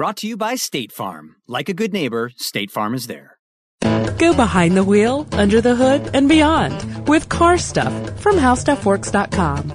Brought 0.00 0.16
to 0.16 0.26
you 0.26 0.38
by 0.38 0.54
State 0.54 0.92
Farm. 0.92 1.36
Like 1.46 1.68
a 1.68 1.74
good 1.74 1.92
neighbor, 1.92 2.30
State 2.34 2.70
Farm 2.70 2.94
is 2.94 3.06
there. 3.06 3.36
Go 4.16 4.34
behind 4.34 4.74
the 4.74 4.82
wheel, 4.82 5.28
under 5.32 5.60
the 5.60 5.76
hood, 5.76 6.12
and 6.14 6.26
beyond 6.26 7.06
with 7.06 7.28
car 7.28 7.58
stuff 7.58 7.92
from 8.18 8.36
howstuffworks.com. 8.36 9.68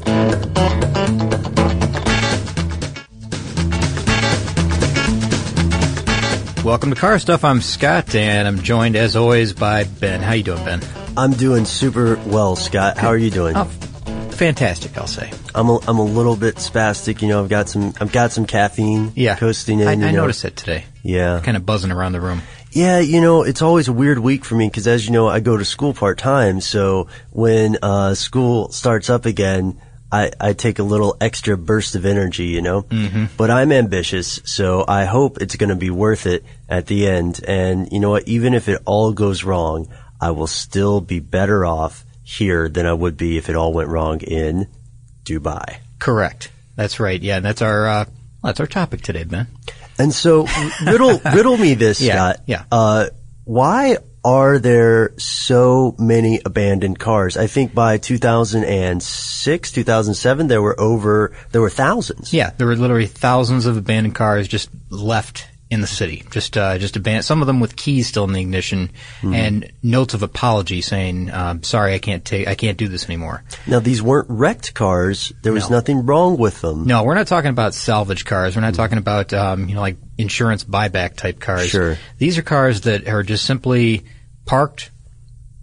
Welcome 6.64 6.90
to 6.90 6.96
Car 7.00 7.20
Stuff. 7.20 7.46
I'm 7.46 7.62
Scott, 7.62 8.16
and 8.16 8.48
I'm 8.48 8.64
joined 8.64 8.96
as 8.96 9.16
always 9.16 9.54
by 9.54 9.84
Ben. 9.84 10.24
How 10.24 10.34
you 10.34 10.42
doing, 10.42 10.66
Ben? 10.66 10.82
I'm 11.16 11.34
doing 11.34 11.66
super 11.66 12.20
well, 12.26 12.56
Scott. 12.56 12.98
How 12.98 13.10
are 13.10 13.18
you 13.18 13.30
doing? 13.30 13.56
Oh, 13.56 13.70
fantastic, 14.36 14.98
I'll 14.98 15.08
say. 15.08 15.32
I'm 15.54 15.70
a, 15.70 15.80
I'm 15.88 15.98
a 15.98 16.04
little 16.04 16.36
bit 16.36 16.56
spastic. 16.56 17.22
You 17.22 17.30
know, 17.30 17.44
I've 17.44 17.50
got 17.50 17.70
some 17.70 17.94
I've 18.00 18.12
got 18.12 18.32
some 18.32 18.46
caffeine. 18.46 19.12
Yeah, 19.16 19.36
coasting 19.36 19.80
in. 19.80 19.88
I, 19.88 19.92
I 19.92 19.96
know. 19.96 20.12
noticed 20.12 20.46
it 20.46 20.56
today. 20.56 20.86
Yeah, 21.04 21.42
kind 21.44 21.58
of 21.58 21.66
buzzing 21.66 21.92
around 21.92 22.14
the 22.14 22.22
room. 22.22 22.42
Yeah, 22.72 23.00
you 23.00 23.22
know, 23.22 23.44
it's 23.44 23.62
always 23.62 23.88
a 23.88 23.94
weird 23.94 24.20
week 24.20 24.44
for 24.44 24.56
me 24.56 24.68
because, 24.68 24.86
as 24.86 25.06
you 25.06 25.14
know, 25.14 25.30
I 25.30 25.40
go 25.40 25.56
to 25.56 25.64
school 25.64 25.94
part 25.94 26.18
time. 26.18 26.60
So 26.60 27.08
when 27.32 27.78
uh, 27.82 28.16
school 28.16 28.70
starts 28.72 29.10
up 29.10 29.26
again, 29.26 29.80
I, 30.12 30.32
I 30.42 30.54
take 30.54 30.80
a 30.80 30.84
little 30.84 31.16
extra 31.22 31.58
burst 31.58 31.96
of 31.96 32.06
energy, 32.06 32.48
you 32.48 32.62
know. 32.62 32.84
Mm-hmm. 32.84 33.26
But 33.38 33.50
I'm 33.50 33.72
ambitious, 33.72 34.42
so 34.44 34.84
I 34.86 35.06
hope 35.06 35.42
it's 35.42 35.56
going 35.56 35.70
to 35.70 35.76
be 35.76 35.90
worth 35.90 36.26
it 36.26 36.44
at 36.68 36.88
the 36.88 37.08
end. 37.08 37.40
And 37.48 37.92
you 37.94 38.00
know 38.02 38.10
what? 38.10 38.28
Even 38.28 38.54
if 38.54 38.68
it 38.68 38.82
all 38.86 39.14
goes 39.14 39.46
wrong, 39.46 39.88
I 40.20 40.32
will 40.32 40.48
still 40.48 41.00
be 41.00 41.20
better 41.20 41.66
off 41.66 42.04
here 42.26 42.68
than 42.68 42.86
I 42.86 42.92
would 42.94 43.16
be 43.16 43.38
if 43.38 43.48
it 43.48 43.56
all 43.56 43.72
went 43.72 43.88
wrong 43.88 44.20
in 44.20 44.68
Dubai. 45.24 45.78
Correct. 46.00 46.52
That's 46.76 47.00
right. 47.00 47.22
Yeah, 47.22 47.40
that's 47.40 47.62
our 47.62 47.88
uh, 47.88 48.06
that's 48.44 48.60
our 48.60 48.68
topic 48.68 49.02
today, 49.02 49.24
Ben. 49.24 49.48
And 49.98 50.12
so, 50.14 50.46
riddle 50.86 51.20
riddle 51.34 51.56
me 51.56 51.76
this, 51.76 52.02
Yeah, 52.02 52.16
Scott. 52.34 52.44
yeah. 52.48 52.64
Uh, 52.72 53.08
why 53.46 53.98
are 54.26 54.58
there 54.60 55.14
so 55.18 55.96
many 56.00 56.42
abandoned 56.44 56.98
cars? 57.00 57.38
I 57.38 57.46
think 57.48 57.74
by 57.74 57.98
2006, 58.00 59.72
2007, 59.72 60.48
there 60.48 60.62
were 60.62 60.78
over 60.80 61.32
there 61.52 61.62
were 61.62 61.70
thousands. 61.70 62.34
Yeah, 62.34 62.50
there 62.58 62.68
were 62.68 62.76
literally 62.76 63.06
thousands 63.08 63.66
of 63.68 63.78
abandoned 63.78 64.16
cars 64.16 64.48
just 64.48 64.70
left 64.90 65.48
in 65.72 65.82
the 65.82 65.88
city. 65.88 66.24
Just 66.30 66.56
uh, 66.58 66.78
just 66.78 66.96
abandoned. 66.96 67.26
Some 67.26 67.42
of 67.42 67.48
them 67.48 67.60
with 67.60 67.76
keys 67.76 68.08
still 68.08 68.24
in 68.26 68.34
the 68.34 68.42
ignition 68.42 68.92
Mm-hmm. 69.22 69.34
and 69.34 69.72
notes 69.82 70.14
of 70.14 70.22
apology 70.22 70.82
saying, 70.82 71.32
um, 71.32 71.64
"Sorry, 71.64 71.94
I 71.96 72.00
can't 72.00 72.24
take, 72.24 72.48
I 72.48 72.54
can't 72.56 72.78
do 72.78 72.88
this 72.88 73.06
anymore." 73.06 73.44
Now 73.66 73.80
these 73.80 74.02
weren't 74.02 74.28
wrecked 74.30 74.74
cars. 74.76 75.34
There 75.42 75.54
was 75.54 75.70
No. 75.70 75.78
nothing 75.78 76.06
wrong 76.06 76.38
with 76.38 76.62
them. 76.62 76.86
No, 76.86 77.04
we're 77.04 77.16
not 77.16 77.28
talking 77.28 77.50
about 77.50 77.74
salvage 77.74 78.26
cars. 78.26 78.56
We're 78.56 78.62
not 78.62 78.76
talking 78.76 79.00
about 79.00 79.34
um, 79.34 79.68
you 79.68 79.74
know 79.76 79.82
like 79.82 79.98
insurance 80.18 80.64
buyback 80.64 81.16
type 81.16 81.40
cars. 81.40 81.70
Sure. 81.70 81.98
These 82.20 82.38
are 82.38 82.44
cars 82.44 82.82
that 82.82 83.08
are 83.08 83.24
just 83.24 83.46
simply 83.46 84.06
parked 84.46 84.92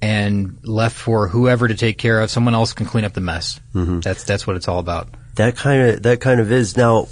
and 0.00 0.58
left 0.64 0.96
for 0.96 1.28
whoever 1.28 1.68
to 1.68 1.74
take 1.74 1.96
care 1.98 2.20
of. 2.20 2.30
Someone 2.30 2.54
else 2.54 2.72
can 2.72 2.86
clean 2.86 3.04
up 3.04 3.12
the 3.12 3.20
mess. 3.20 3.60
Mm-hmm. 3.74 4.00
That's 4.00 4.24
that's 4.24 4.46
what 4.46 4.56
it's 4.56 4.66
all 4.68 4.78
about. 4.80 5.08
That 5.36 5.56
kind 5.56 5.90
of 5.90 6.02
that 6.02 6.20
kind 6.20 6.40
of 6.40 6.50
is 6.50 6.76
now. 6.76 7.06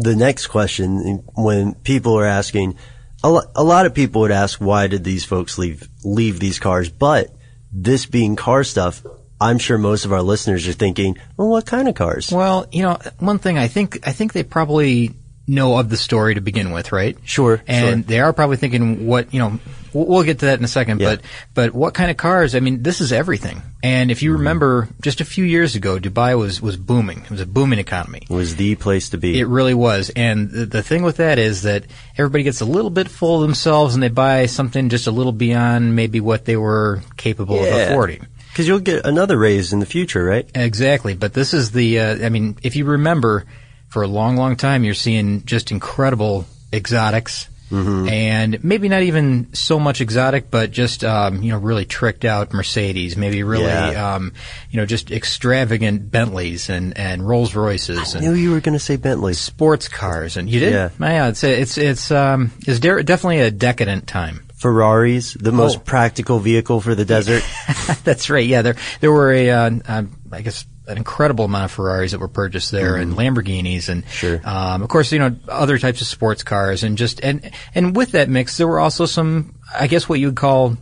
The 0.00 0.14
next 0.14 0.46
question, 0.46 1.24
when 1.34 1.74
people 1.74 2.16
are 2.18 2.24
asking, 2.24 2.76
a, 3.24 3.28
lo- 3.30 3.50
a 3.56 3.64
lot 3.64 3.84
of 3.84 3.94
people 3.94 4.20
would 4.20 4.30
ask, 4.30 4.60
why 4.60 4.86
did 4.86 5.02
these 5.02 5.24
folks 5.24 5.58
leave 5.58 5.88
leave 6.04 6.38
these 6.38 6.60
cars? 6.60 6.88
But 6.88 7.34
this 7.72 8.06
being 8.06 8.36
car 8.36 8.62
stuff, 8.62 9.04
I'm 9.40 9.58
sure 9.58 9.76
most 9.76 10.04
of 10.04 10.12
our 10.12 10.22
listeners 10.22 10.68
are 10.68 10.72
thinking, 10.72 11.18
well, 11.36 11.48
what 11.48 11.66
kind 11.66 11.88
of 11.88 11.96
cars? 11.96 12.30
Well, 12.30 12.66
you 12.70 12.82
know, 12.82 12.98
one 13.18 13.38
thing 13.40 13.58
I 13.58 13.66
think 13.66 14.06
I 14.06 14.12
think 14.12 14.32
they 14.32 14.44
probably 14.44 15.14
know 15.48 15.76
of 15.78 15.88
the 15.88 15.96
story 15.96 16.34
to 16.34 16.40
begin 16.40 16.70
with, 16.72 16.92
right? 16.92 17.16
Sure, 17.24 17.60
And 17.66 18.04
sure. 18.04 18.08
they 18.08 18.20
are 18.20 18.32
probably 18.32 18.58
thinking, 18.58 19.06
what 19.06 19.32
you 19.34 19.40
know, 19.40 19.58
we'll, 20.06 20.22
get 20.22 20.40
to 20.40 20.46
that 20.46 20.58
in 20.58 20.64
a 20.64 20.68
second. 20.68 21.00
Yeah. 21.00 21.16
But 21.16 21.20
but 21.54 21.74
what 21.74 21.94
kind 21.94 22.10
of 22.10 22.16
cars? 22.16 22.54
I 22.54 22.60
mean, 22.60 22.82
this 22.82 23.00
is 23.00 23.12
everything. 23.12 23.62
And 23.82 24.10
if 24.10 24.22
you 24.22 24.30
Mm-hmm. 24.30 24.38
remember, 24.38 24.88
just 25.00 25.20
a 25.20 25.24
few 25.24 25.44
years 25.44 25.74
ago, 25.76 25.98
Dubai 25.98 26.38
was 26.38 26.60
was 26.60 26.76
booming. 26.76 27.20
It 27.22 27.30
was 27.30 27.40
a 27.40 27.46
booming 27.46 27.78
economy. 27.78 28.22
It 28.28 28.34
was 28.34 28.56
the 28.56 28.74
place 28.76 29.10
to 29.10 29.18
be. 29.18 29.38
It 29.40 29.46
really 29.46 29.74
was. 29.74 30.10
And 30.14 30.50
the, 30.50 30.66
the 30.66 30.82
thing 30.82 31.02
with 31.02 31.16
that 31.16 31.38
is 31.38 31.62
that 31.62 31.84
everybody 32.16 32.44
gets 32.44 32.60
a 32.60 32.64
little 32.64 32.90
bit 32.90 33.08
full 33.08 33.36
of 33.36 33.42
themselves 33.42 33.94
and 33.94 34.02
they 34.02 34.08
buy 34.08 34.46
something 34.46 34.88
just 34.88 35.06
a 35.06 35.10
little 35.10 35.32
beyond 35.32 35.94
maybe 35.96 36.20
what 36.20 36.44
they 36.44 36.56
were 36.56 37.02
capable 37.16 37.58
of 37.62 37.68
affording. 37.68 38.26
Because 38.50 38.66
you'll 38.66 38.80
get 38.80 39.06
another 39.06 39.38
raise 39.38 39.72
in 39.72 39.78
the 39.78 39.86
future, 39.86 40.24
right? 40.24 40.50
Exactly. 40.54 41.14
But 41.14 41.32
this 41.32 41.54
is 41.54 41.70
the, 41.70 42.00
uh, 42.00 42.26
I 42.26 42.28
mean, 42.28 42.56
if 42.62 42.74
you 42.74 42.84
remember, 42.86 43.44
for 43.88 44.02
a 44.02 44.08
long, 44.08 44.36
long 44.36 44.56
time, 44.56 44.82
you're 44.84 44.94
seeing 44.94 45.44
just 45.44 45.70
incredible 45.70 46.44
exotics. 46.72 47.48
And 47.70 48.64
maybe 48.64 48.88
not 48.88 49.02
even 49.02 49.52
so 49.54 49.78
much 49.78 50.00
exotic, 50.00 50.50
but 50.50 50.70
just 50.70 51.04
um, 51.04 51.42
you 51.42 51.52
know 51.52 51.58
really 51.58 51.84
tricked 51.84 52.24
out 52.24 52.52
Mercedes, 52.52 53.16
maybe 53.16 53.42
really 53.42 53.64
Yeah. 53.64 54.14
um, 54.14 54.32
you 54.70 54.78
know 54.80 54.86
just 54.86 55.10
extravagant 55.10 56.10
Bentleys 56.10 56.70
and, 56.70 56.96
and 56.96 57.26
Rolls 57.26 57.54
Royces 57.54 58.14
I 58.14 58.18
and 58.18 58.26
knew 58.26 58.34
you 58.34 58.52
were 58.52 58.60
going 58.60 58.72
to 58.76 58.78
say 58.84 58.96
Bentley. 58.96 59.34
sports 59.34 59.88
cars, 59.88 60.36
and 60.36 60.48
you 60.48 60.60
did. 60.60 60.72
Yeah. 60.72 60.88
yeah 60.98 61.28
it's 61.28 61.44
it's 61.44 61.76
it's 61.78 62.10
um 62.10 62.52
it's 62.66 62.80
de- 62.80 63.02
definitely 63.02 63.40
a 63.40 63.50
decadent 63.50 64.06
time. 64.06 64.44
Ferraris, 64.56 65.34
the 65.34 65.52
most 65.52 65.76
Oh. 65.76 65.80
practical 65.80 66.40
vehicle 66.40 66.80
for 66.80 66.94
the 66.96 67.04
desert. 67.04 67.44
That's 68.04 68.28
right. 68.28 68.44
Yeah, 68.46 68.62
there 68.62 68.74
there 69.00 69.12
were 69.12 69.30
a 69.32 69.50
uh, 69.50 69.70
uh, 69.86 70.02
I 70.32 70.40
guess 70.42 70.66
an 70.88 70.96
incredible 70.96 71.44
amount 71.44 71.66
of 71.66 71.70
Ferraris 71.72 72.12
that 72.12 72.18
were 72.18 72.28
purchased 72.28 72.72
there, 72.72 72.96
and 72.96 73.12
Lamborghinis, 73.14 73.88
and 73.88 74.08
Sure. 74.10 74.40
um, 74.44 74.82
of 74.82 74.88
course 74.88 75.12
you 75.12 75.18
know 75.18 75.36
other 75.48 75.78
types 75.78 76.00
of 76.00 76.06
sports 76.06 76.42
cars, 76.42 76.82
and 76.82 76.98
just 76.98 77.20
and 77.20 77.50
and 77.74 77.94
with 77.94 78.12
that 78.12 78.28
mix, 78.28 78.56
there 78.56 78.66
were 78.66 78.80
also 78.80 79.04
some 79.06 79.54
I 79.78 79.86
guess 79.86 80.08
what 80.08 80.18
you 80.18 80.26
would 80.28 80.36
call 80.36 80.76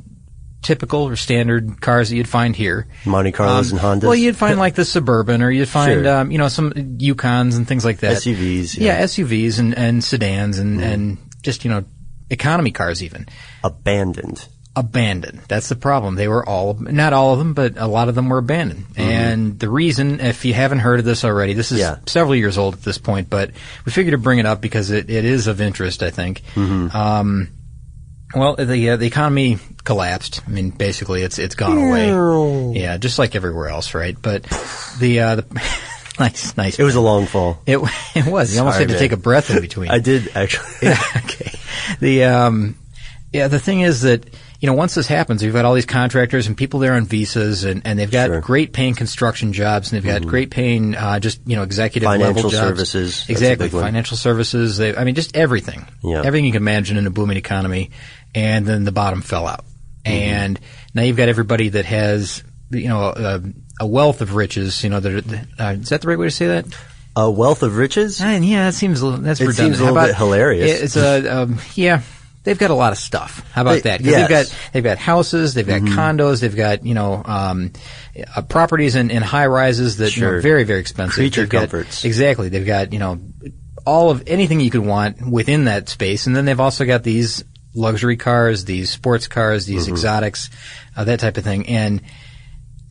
typical 0.62 1.02
or 1.06 1.14
standard 1.16 1.80
cars 1.80 2.08
that 2.10 2.16
you'd 2.16 2.28
find 2.28 2.56
here. 2.56 2.88
Monte 3.04 3.30
Carlos 3.32 3.70
and 3.70 3.78
Hondas. 3.80 4.02
Well, 4.04 4.14
you'd 4.16 4.36
find 4.36 4.58
like 4.64 4.74
the 4.74 4.84
Suburban, 4.84 5.42
or 5.42 5.50
you'd 5.50 5.68
find 5.68 6.04
Sure. 6.04 6.18
um, 6.20 6.30
you 6.30 6.38
know 6.38 6.48
some 6.48 6.72
Yukons 6.72 7.56
and 7.56 7.68
things 7.68 7.84
like 7.84 7.98
that. 7.98 8.16
SUVs, 8.16 8.76
yeah, 8.78 8.98
yeah. 8.98 9.04
SUVs 9.04 9.58
and, 9.58 9.76
and 9.76 10.02
sedans 10.02 10.58
and 10.58 10.80
and 10.82 11.18
just 11.42 11.64
you 11.64 11.70
know 11.70 11.84
economy 12.30 12.70
cars 12.72 13.02
even 13.02 13.26
Abandoned. 13.62 14.48
Abandoned. 14.76 15.40
That's 15.48 15.68
the 15.70 15.74
problem. 15.76 16.14
They 16.16 16.28
were 16.28 16.46
all, 16.46 16.74
not 16.74 17.12
all 17.14 17.32
of 17.32 17.38
them, 17.38 17.54
but 17.54 17.78
a 17.78 17.86
lot 17.86 18.08
of 18.10 18.14
them 18.14 18.28
were 18.28 18.38
abandoned. 18.38 18.84
And 18.96 19.58
the 19.58 19.70
reason, 19.70 20.20
if 20.20 20.44
you 20.44 20.52
haven't 20.54 20.80
heard 20.80 20.98
of 20.98 21.04
this 21.06 21.24
already, 21.24 21.54
this 21.54 21.72
is 21.72 21.78
Yeah. 21.80 21.96
several 22.06 22.34
years 22.36 22.58
old 22.58 22.74
at 22.74 22.82
this 22.82 22.98
point, 22.98 23.30
but 23.30 23.50
we 23.86 23.92
figured 23.92 24.12
to 24.12 24.18
bring 24.18 24.38
it 24.38 24.44
up 24.46 24.60
because 24.60 24.90
it, 24.90 25.08
it 25.08 25.24
is 25.24 25.46
of 25.46 25.60
interest, 25.62 26.02
I 26.02 26.10
think. 26.10 26.42
Um, 26.56 27.48
well, 28.34 28.56
the 28.56 28.90
uh, 28.90 28.96
the 28.96 29.06
economy 29.06 29.58
collapsed. 29.84 30.42
I 30.46 30.50
mean, 30.50 30.70
basically, 30.70 31.22
it's 31.22 31.38
it's 31.38 31.54
gone 31.54 31.78
away. 31.78 32.78
Yeah, 32.78 32.96
just 32.98 33.18
like 33.18 33.34
everywhere 33.36 33.68
else, 33.68 33.94
right? 33.94 34.16
But 34.20 34.42
the 34.98 35.20
uh, 35.20 35.34
the 35.36 35.44
nice, 36.18 36.56
nice. 36.56 36.78
It 36.78 36.82
was 36.82 36.96
a 36.96 37.00
long 37.00 37.26
fall. 37.26 37.62
It, 37.66 37.78
it 38.14 38.26
was. 38.26 38.52
You 38.52 38.58
almost 38.60 38.76
Sorry, 38.76 38.82
had 38.82 38.88
to 38.88 38.94
man. 38.94 38.98
take 38.98 39.12
a 39.12 39.16
breath 39.16 39.48
in 39.50 39.60
between. 39.60 39.90
I 39.92 40.00
did 40.00 40.36
actually. 40.36 40.68
Yeah, 40.82 41.00
okay. 41.24 41.52
the 42.00 42.24
um, 42.24 42.76
yeah, 43.32 43.46
the 43.48 43.60
thing 43.60 43.80
is 43.80 44.02
that 44.02 44.26
you 44.60 44.66
know 44.66 44.72
once 44.74 44.94
this 44.94 45.06
happens, 45.06 45.42
you've 45.42 45.54
got 45.54 45.64
all 45.64 45.74
these 45.74 45.86
contractors 45.86 46.46
and 46.46 46.56
people 46.56 46.80
there 46.80 46.94
on 46.94 47.04
visas, 47.04 47.64
and, 47.64 47.82
and 47.84 47.98
they've 47.98 48.10
got 48.10 48.26
Sure. 48.28 48.40
great 48.40 48.72
paying 48.72 48.94
construction 48.94 49.52
jobs, 49.52 49.92
and 49.92 49.96
they've 50.02 50.12
got 50.12 50.26
great 50.26 50.50
paying 50.50 50.94
uh, 50.94 51.18
just 51.20 51.40
you 51.46 51.56
know 51.56 51.62
executive 51.62 52.06
Financial 52.06 52.34
level 52.34 52.50
jobs. 52.50 52.62
services, 52.62 53.24
exactly 53.28 53.68
one. 53.68 53.82
financial 53.82 54.16
services. 54.16 54.76
They, 54.78 54.96
I 54.96 55.04
mean, 55.04 55.14
just 55.14 55.36
everything, 55.36 55.86
Yeah. 56.02 56.22
everything 56.24 56.44
you 56.46 56.52
can 56.52 56.62
imagine 56.62 56.96
in 56.96 57.06
a 57.06 57.10
booming 57.10 57.36
economy, 57.36 57.90
and 58.34 58.64
then 58.66 58.84
the 58.84 58.92
bottom 58.92 59.22
fell 59.22 59.46
out, 59.46 59.64
Mm-hmm. 60.04 60.12
and 60.12 60.60
now 60.94 61.02
you've 61.02 61.16
got 61.16 61.28
everybody 61.28 61.70
that 61.70 61.84
has 61.84 62.42
you 62.70 62.88
know 62.88 63.12
a, 63.16 63.42
a 63.80 63.86
wealth 63.86 64.22
of 64.22 64.34
riches. 64.34 64.82
You 64.84 64.90
know, 64.90 65.00
that 65.00 65.12
are, 65.58 65.62
uh, 65.62 65.72
is 65.72 65.88
that 65.90 66.00
the 66.00 66.08
right 66.08 66.18
way 66.18 66.26
to 66.26 66.30
say 66.30 66.46
that? 66.46 66.66
A 67.18 67.30
wealth 67.30 67.62
of 67.62 67.76
riches? 67.78 68.20
And 68.20 68.44
yeah, 68.44 68.66
that 68.66 68.74
seems 68.74 69.00
a 69.00 69.06
little, 69.06 69.20
that's 69.20 69.40
It 69.40 69.46
redundant. 69.46 69.76
seems 69.76 69.80
a 69.80 69.90
little 69.90 70.06
bit 70.06 70.14
hilarious. 70.16 70.82
It's 70.82 70.96
a 70.96 71.26
um, 71.42 71.58
yeah. 71.74 72.02
They've 72.46 72.56
got 72.58 72.70
a 72.70 72.74
lot 72.74 72.92
of 72.92 72.98
stuff. 72.98 73.44
How 73.52 73.62
about 73.62 73.82
They- 73.82 73.90
that? 73.90 74.00
yes. 74.02 74.14
They've 74.14 74.28
got 74.28 74.56
they've 74.72 74.84
got 74.84 74.98
houses, 74.98 75.52
they've 75.54 75.66
got 75.66 75.82
Mm-hmm. 75.82 75.98
condos, 75.98 76.40
they've 76.40 76.54
got 76.56 76.86
you 76.86 76.94
know 76.94 77.20
um, 77.24 77.72
uh, 78.36 78.42
properties 78.42 78.94
in, 78.94 79.10
in 79.10 79.20
high 79.22 79.46
rises 79.46 79.96
that 79.98 80.10
Sure. 80.12 80.36
are 80.36 80.40
very 80.40 80.62
very 80.64 80.78
expensive. 80.80 81.14
Creature 81.16 81.42
They've 81.42 81.48
got- 81.50 81.58
comforts. 81.70 82.04
exactly. 82.04 82.48
They've 82.48 82.64
got 82.64 82.92
you 82.92 83.00
know 83.00 83.18
all 83.84 84.10
of 84.10 84.22
anything 84.28 84.60
you 84.60 84.70
could 84.70 84.86
want 84.86 85.28
within 85.28 85.64
that 85.66 85.88
space, 85.88 86.26
and 86.28 86.34
then 86.36 86.44
they've 86.44 86.60
also 86.60 86.84
got 86.86 87.02
these 87.02 87.42
luxury 87.74 88.16
cars, 88.16 88.64
these 88.64 88.90
sports 88.90 89.28
cars, 89.28 89.66
these 89.66 89.82
Mm-hmm. 89.86 89.92
exotics, 89.94 90.48
uh, 90.96 91.04
that 91.04 91.18
type 91.20 91.36
of 91.36 91.44
thing, 91.44 91.66
and 91.66 92.00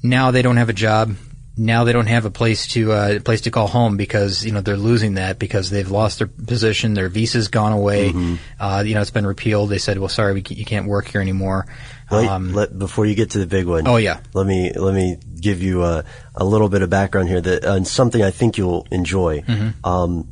now 0.04 0.32
they 0.32 0.42
don't 0.42 0.58
have 0.58 0.70
a 0.70 0.74
job. 0.74 1.16
Now 1.58 1.86
they 1.86 1.94
don't 1.94 2.08
have 2.08 2.26
a 2.26 2.32
place 2.32 2.68
to 2.70 2.92
uh, 2.92 3.14
a 3.16 3.20
place 3.20 3.42
to 3.42 3.52
call 3.52 3.68
home 3.68 3.96
because 3.96 4.46
you 4.46 4.52
know 4.52 4.60
they're 4.62 4.76
losing 4.76 5.14
that 5.14 5.40
because 5.40 5.70
they've 5.70 5.90
lost 5.90 6.20
their 6.20 6.28
position, 6.28 6.96
their 6.96 7.08
visa's 7.08 7.48
gone 7.48 7.72
away. 7.72 8.10
Mm-hmm. 8.10 8.36
Uh, 8.60 8.84
you 8.86 8.94
know 8.94 9.02
it's 9.02 9.12
been 9.12 9.26
repealed. 9.26 9.70
They 9.70 9.78
said, 9.78 9.98
"Well, 9.98 10.10
sorry, 10.10 10.34
we 10.34 10.42
ca- 10.42 10.56
you 10.56 10.66
can't 10.66 10.88
work 10.88 11.08
here 11.08 11.22
anymore." 11.22 11.66
Wait, 12.12 12.28
Um, 12.28 12.54
let, 12.54 12.78
before 12.78 13.06
you 13.06 13.16
get 13.16 13.32
to 13.32 13.40
the 13.40 13.48
big 13.48 13.66
one. 13.66 13.88
Oh, 13.88 13.96
yeah. 13.96 14.20
Let 14.34 14.46
me 14.46 14.72
let 14.74 14.94
me 14.94 15.18
give 15.40 15.64
you 15.64 15.84
a, 15.84 16.04
a 16.36 16.46
little 16.46 16.70
bit 16.70 16.82
of 16.84 16.90
background 16.90 17.30
here 17.30 17.42
that 17.42 17.66
uh, 17.66 17.84
something 17.84 18.22
I 18.22 18.32
think 18.32 18.58
you'll 18.58 18.86
enjoy. 18.92 19.42
Mm-hmm. 19.42 19.86
Um, 19.86 20.30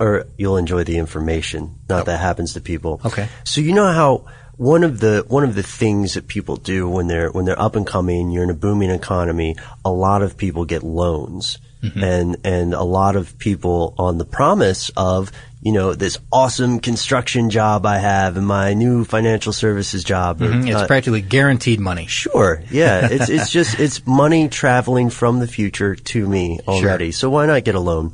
or 0.00 0.26
you'll 0.36 0.58
enjoy 0.58 0.84
the 0.84 0.98
information. 0.98 1.76
Not 1.88 2.06
that 2.06 2.20
happens 2.20 2.52
to 2.54 2.60
people. 2.60 3.00
Oh. 3.04 3.08
Okay. 3.08 3.28
So 3.44 3.60
you 3.60 3.72
know 3.72 3.90
how 3.90 4.26
one 4.58 4.84
of 4.84 5.00
the 5.00 5.24
one 5.28 5.44
of 5.44 5.54
the 5.54 5.62
things 5.62 6.14
that 6.14 6.28
people 6.28 6.56
do 6.56 6.86
when 6.88 7.06
they're 7.06 7.30
when 7.30 7.46
they're 7.46 7.58
up 7.60 7.74
and 7.76 7.86
coming, 7.86 8.30
you're 8.30 8.44
in 8.44 8.50
a 8.50 8.54
booming 8.54 8.90
economy. 8.90 9.56
A 9.84 9.90
lot 9.90 10.20
of 10.22 10.36
people 10.36 10.64
get 10.66 10.82
loans, 10.82 11.58
Mm-hmm. 11.80 12.02
and 12.02 12.36
and 12.42 12.74
a 12.74 12.82
lot 12.82 13.14
of 13.14 13.38
people 13.38 13.94
on 13.98 14.18
the 14.18 14.24
promise 14.24 14.90
of 14.96 15.30
you 15.62 15.70
know 15.70 15.94
this 15.94 16.18
awesome 16.32 16.80
construction 16.80 17.50
job 17.50 17.86
I 17.86 17.98
have 17.98 18.36
and 18.36 18.44
my 18.44 18.74
new 18.74 19.04
financial 19.04 19.52
services 19.52 20.02
job. 20.02 20.42
or, 20.42 20.48
mhm, 20.50 20.66
it's 20.66 20.82
uh, 20.82 20.86
practically 20.88 21.22
guaranteed 21.22 21.78
money. 21.78 22.06
Sure. 22.08 22.64
Yeah. 22.72 23.06
It's 23.12 23.28
it's 23.28 23.50
just 23.50 23.78
it's 23.78 24.04
money 24.04 24.48
traveling 24.48 25.08
from 25.10 25.38
the 25.38 25.46
future 25.46 25.94
to 25.94 26.26
me 26.28 26.58
already. 26.66 27.12
So 27.12 27.30
why 27.30 27.46
not 27.46 27.62
get 27.62 27.76
a 27.76 27.80
loan? 27.80 28.12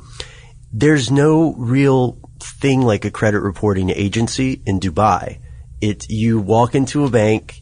There's 0.71 1.09
no 1.09 1.53
real 1.57 2.17
thing 2.39 2.81
like 2.81 3.03
a 3.03 3.09
credit 3.09 3.39
reporting 3.39 3.89
agency 3.89 4.61
in 4.67 4.79
Dubai. 4.79 5.39
It 5.89 6.09
you 6.09 6.39
walk 6.39 6.73
into 6.75 7.05
a 7.05 7.09
bank 7.09 7.61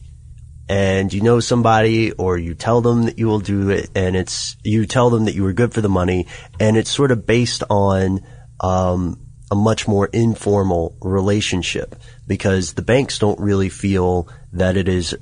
and 0.68 1.12
you 1.12 1.20
know 1.20 1.40
somebody 1.40 2.12
or 2.12 2.38
you 2.38 2.54
tell 2.54 2.80
them 2.80 3.04
that 3.06 3.18
you 3.18 3.26
will 3.26 3.40
do 3.40 3.70
it 3.70 3.90
and 3.94 4.16
it's 4.16 4.56
you 4.64 4.86
tell 4.86 5.10
them 5.10 5.26
that 5.26 5.34
you 5.34 5.42
were 5.42 5.52
good 5.52 5.74
for 5.74 5.82
the 5.82 5.88
money 5.90 6.26
and 6.58 6.76
it's 6.76 6.90
sort 6.90 7.10
of 7.10 7.26
based 7.26 7.62
on 7.68 8.20
um, 8.60 9.20
a 9.50 9.54
much 9.54 9.86
more 9.86 10.06
informal 10.06 10.96
relationship 11.02 11.96
because 12.26 12.72
the 12.74 12.82
banks 12.82 13.18
don't 13.18 13.38
really 13.40 13.68
feel 13.68 14.28
that 14.52 14.76
it 14.76 14.88
is 14.88 15.14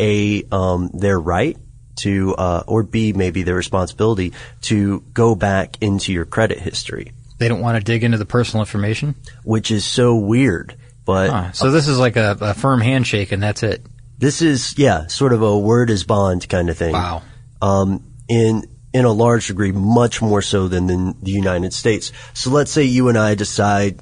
a 0.00 0.42
um, 0.50 0.90
their 0.92 1.18
right 1.18 1.56
to 1.96 2.34
uh, 2.34 2.64
or 2.66 2.82
b 2.82 3.12
maybe 3.12 3.44
their 3.44 3.54
responsibility 3.54 4.32
to 4.62 5.00
go 5.12 5.34
back 5.36 5.76
into 5.80 6.12
your 6.12 6.24
credit 6.24 6.58
history 6.58 7.12
They 7.38 7.46
don't 7.46 7.60
want 7.60 7.78
to 7.78 7.84
dig 7.84 8.02
into 8.02 8.18
the 8.18 8.26
personal 8.26 8.62
information. 8.62 9.14
which 9.44 9.70
is 9.70 9.84
so 9.84 10.16
weird 10.16 10.76
but 11.08 11.30
Huh. 11.30 11.52
So 11.52 11.70
this 11.70 11.88
is 11.88 11.98
like 11.98 12.16
a, 12.16 12.36
a 12.40 12.54
firm 12.54 12.80
handshake, 12.82 13.32
and 13.32 13.42
that's 13.42 13.62
it. 13.62 13.80
this 14.18 14.42
is 14.42 14.76
yeah 14.76 15.06
sort 15.08 15.32
of 15.32 15.40
a 15.42 15.58
word 15.58 15.88
is 15.90 16.04
bond 16.04 16.46
kind 16.48 16.68
of 16.70 16.76
thing 16.76 16.92
Wow. 16.92 17.22
um, 17.62 18.04
in 18.28 18.62
in 18.92 19.04
a 19.06 19.12
large 19.12 19.46
degree, 19.48 19.72
much 19.72 20.20
more 20.20 20.42
so 20.42 20.68
than 20.68 20.90
in 20.90 21.14
the 21.22 21.30
United 21.30 21.72
States. 21.72 22.12
So 22.34 22.50
let's 22.50 22.70
say 22.70 22.84
you 22.84 23.08
and 23.08 23.16
I 23.18 23.34
decide, 23.36 24.00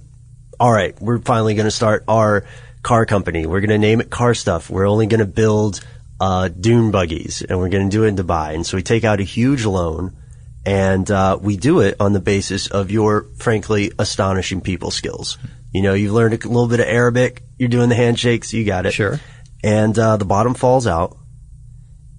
all 0.59 0.73
right, 0.73 0.95
we're 1.01 1.19
finally 1.19 1.55
going 1.55 1.67
to 1.73 1.77
start 1.83 2.05
our 2.09 2.45
car 2.83 3.05
company. 3.07 3.47
We're 3.47 3.61
going 3.61 3.71
to 3.81 3.87
name 3.89 4.01
it 4.01 4.11
Car 4.11 4.35
Stuff. 4.35 4.71
We're 4.71 4.89
only 4.89 5.07
going 5.07 5.21
to 5.21 5.33
build 5.43 5.81
uh, 6.21 6.49
dune 6.49 6.91
buggies, 6.93 7.43
and 7.43 7.59
we're 7.59 7.69
going 7.69 7.91
to 7.91 7.97
do 7.97 8.05
it 8.05 8.09
in 8.09 8.17
Dubai. 8.17 8.55
And 8.55 8.65
so 8.67 8.77
we 8.79 8.83
take 8.83 9.05
out 9.05 9.19
a 9.21 9.25
huge 9.25 9.65
loan, 9.65 10.17
and 10.65 11.11
uh, 11.11 11.37
we 11.41 11.57
do 11.57 11.81
it 11.81 11.95
on 12.01 12.13
the 12.13 12.21
basis 12.21 12.69
of 12.69 12.91
your, 12.91 13.27
frankly, 13.39 13.91
astonishing 13.99 14.61
people 14.61 14.91
skills. 14.91 15.37
You 15.73 15.83
know, 15.83 15.95
you've 15.95 16.13
learned 16.13 16.35
a 16.35 16.49
little 16.49 16.69
bit 16.69 16.81
of 16.81 16.87
Arabic. 16.87 17.43
You're 17.59 17.69
doing 17.69 17.89
the 17.89 17.95
handshakes. 17.95 18.53
You 18.53 18.65
got 18.65 18.87
it. 18.87 18.93
Sure. 18.93 19.21
And 19.63 19.99
uh, 19.99 20.17
the 20.17 20.25
bottom 20.25 20.55
falls 20.55 20.87
out, 20.87 21.17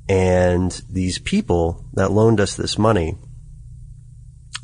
and 0.10 0.72
these 0.90 1.20
people 1.20 1.86
that 1.94 2.12
loaned 2.12 2.40
us 2.40 2.56
this 2.56 2.78
money 2.78 3.18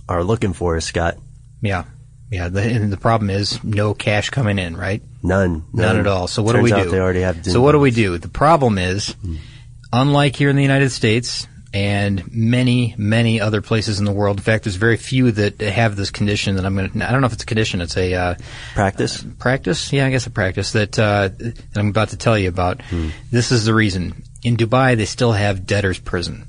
are 0.10 0.24
looking 0.24 0.54
for 0.54 0.76
us, 0.76 0.86
Scott. 0.86 1.18
Yeah. 1.62 1.86
Yeah. 2.32 2.50
The, 2.50 2.62
and 2.62 2.92
the 2.92 2.98
problem 2.98 3.30
is 3.30 3.64
no 3.64 3.94
cash 3.94 4.30
coming 4.32 4.60
in, 4.60 4.76
right? 4.76 5.02
None, 5.22 5.66
None 5.74 5.98
at 6.00 6.08
all. 6.08 6.28
So 6.28 6.44
what 6.44 6.54
Turns 6.54 6.70
do 6.70 6.76
we 6.76 6.80
out 6.82 6.84
do? 6.86 6.92
They 6.92 7.00
already 7.00 7.22
have. 7.22 7.46
so 7.46 7.62
what 7.62 7.72
do 7.72 7.80
we 7.80 7.92
do? 7.92 8.18
The 8.18 8.28
problem 8.28 8.78
is, 8.78 9.16
unlike 9.94 10.36
here 10.36 10.50
in 10.50 10.56
the 10.56 10.62
United 10.64 10.90
States 10.90 11.48
and 11.74 12.32
many, 12.32 12.94
many 12.98 13.42
other 13.42 13.62
places 13.62 14.00
in 14.00 14.06
the 14.06 14.12
world, 14.12 14.38
in 14.38 14.44
fact, 14.44 14.64
there's 14.64 14.76
very 14.76 14.98
few 14.98 15.32
that 15.32 15.60
have 15.60 15.96
this 15.96 16.12
condition 16.12 16.56
that 16.56 16.66
I'm 16.66 16.76
going 16.76 16.92
to, 16.92 17.08
I 17.08 17.12
don't 17.12 17.22
know 17.22 17.28
if 17.28 17.34
it's 17.34 17.44
a 17.44 17.48
condition, 17.48 17.82
it's 17.82 17.98
a, 17.98 18.14
uh, 18.14 18.36
practice? 18.76 19.26
practice. 19.40 19.92
Yeah, 19.92 20.06
I 20.06 20.12
guess 20.12 20.28
a 20.28 20.30
practice 20.30 20.74
that, 20.74 21.00
uh, 21.00 21.30
that 21.30 21.76
I'm 21.76 21.90
about 21.90 22.10
to 22.10 22.18
tell 22.18 22.38
you 22.38 22.50
about. 22.50 22.82
This 23.32 23.52
is 23.52 23.66
the 23.66 23.74
reason. 23.74 24.24
In 24.44 24.56
Dubai, 24.56 24.96
they 24.96 25.06
still 25.06 25.32
have 25.32 25.66
debtor's 25.66 26.00
prison. 26.00 26.46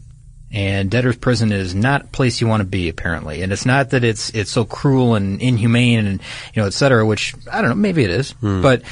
And 0.54 0.90
debtor's 0.90 1.16
prison 1.16 1.52
is 1.52 1.74
not 1.74 2.02
a 2.02 2.06
place 2.06 2.40
you 2.40 2.46
want 2.46 2.60
to 2.60 2.64
be, 2.66 2.88
apparently. 2.88 3.42
And 3.42 3.52
it's 3.52 3.66
not 3.66 3.90
that 3.90 4.04
it's 4.04 4.30
it's 4.30 4.50
so 4.50 4.64
cruel 4.64 5.16
and 5.16 5.42
inhumane 5.42 6.06
and 6.06 6.20
you 6.54 6.62
know, 6.62 6.66
et 6.66 6.72
cetera. 6.74 7.04
Which 7.04 7.34
I 7.50 7.60
don't 7.60 7.70
know, 7.70 7.76
maybe 7.76 8.04
it 8.04 8.10
is, 8.10 8.32
but 8.40 8.82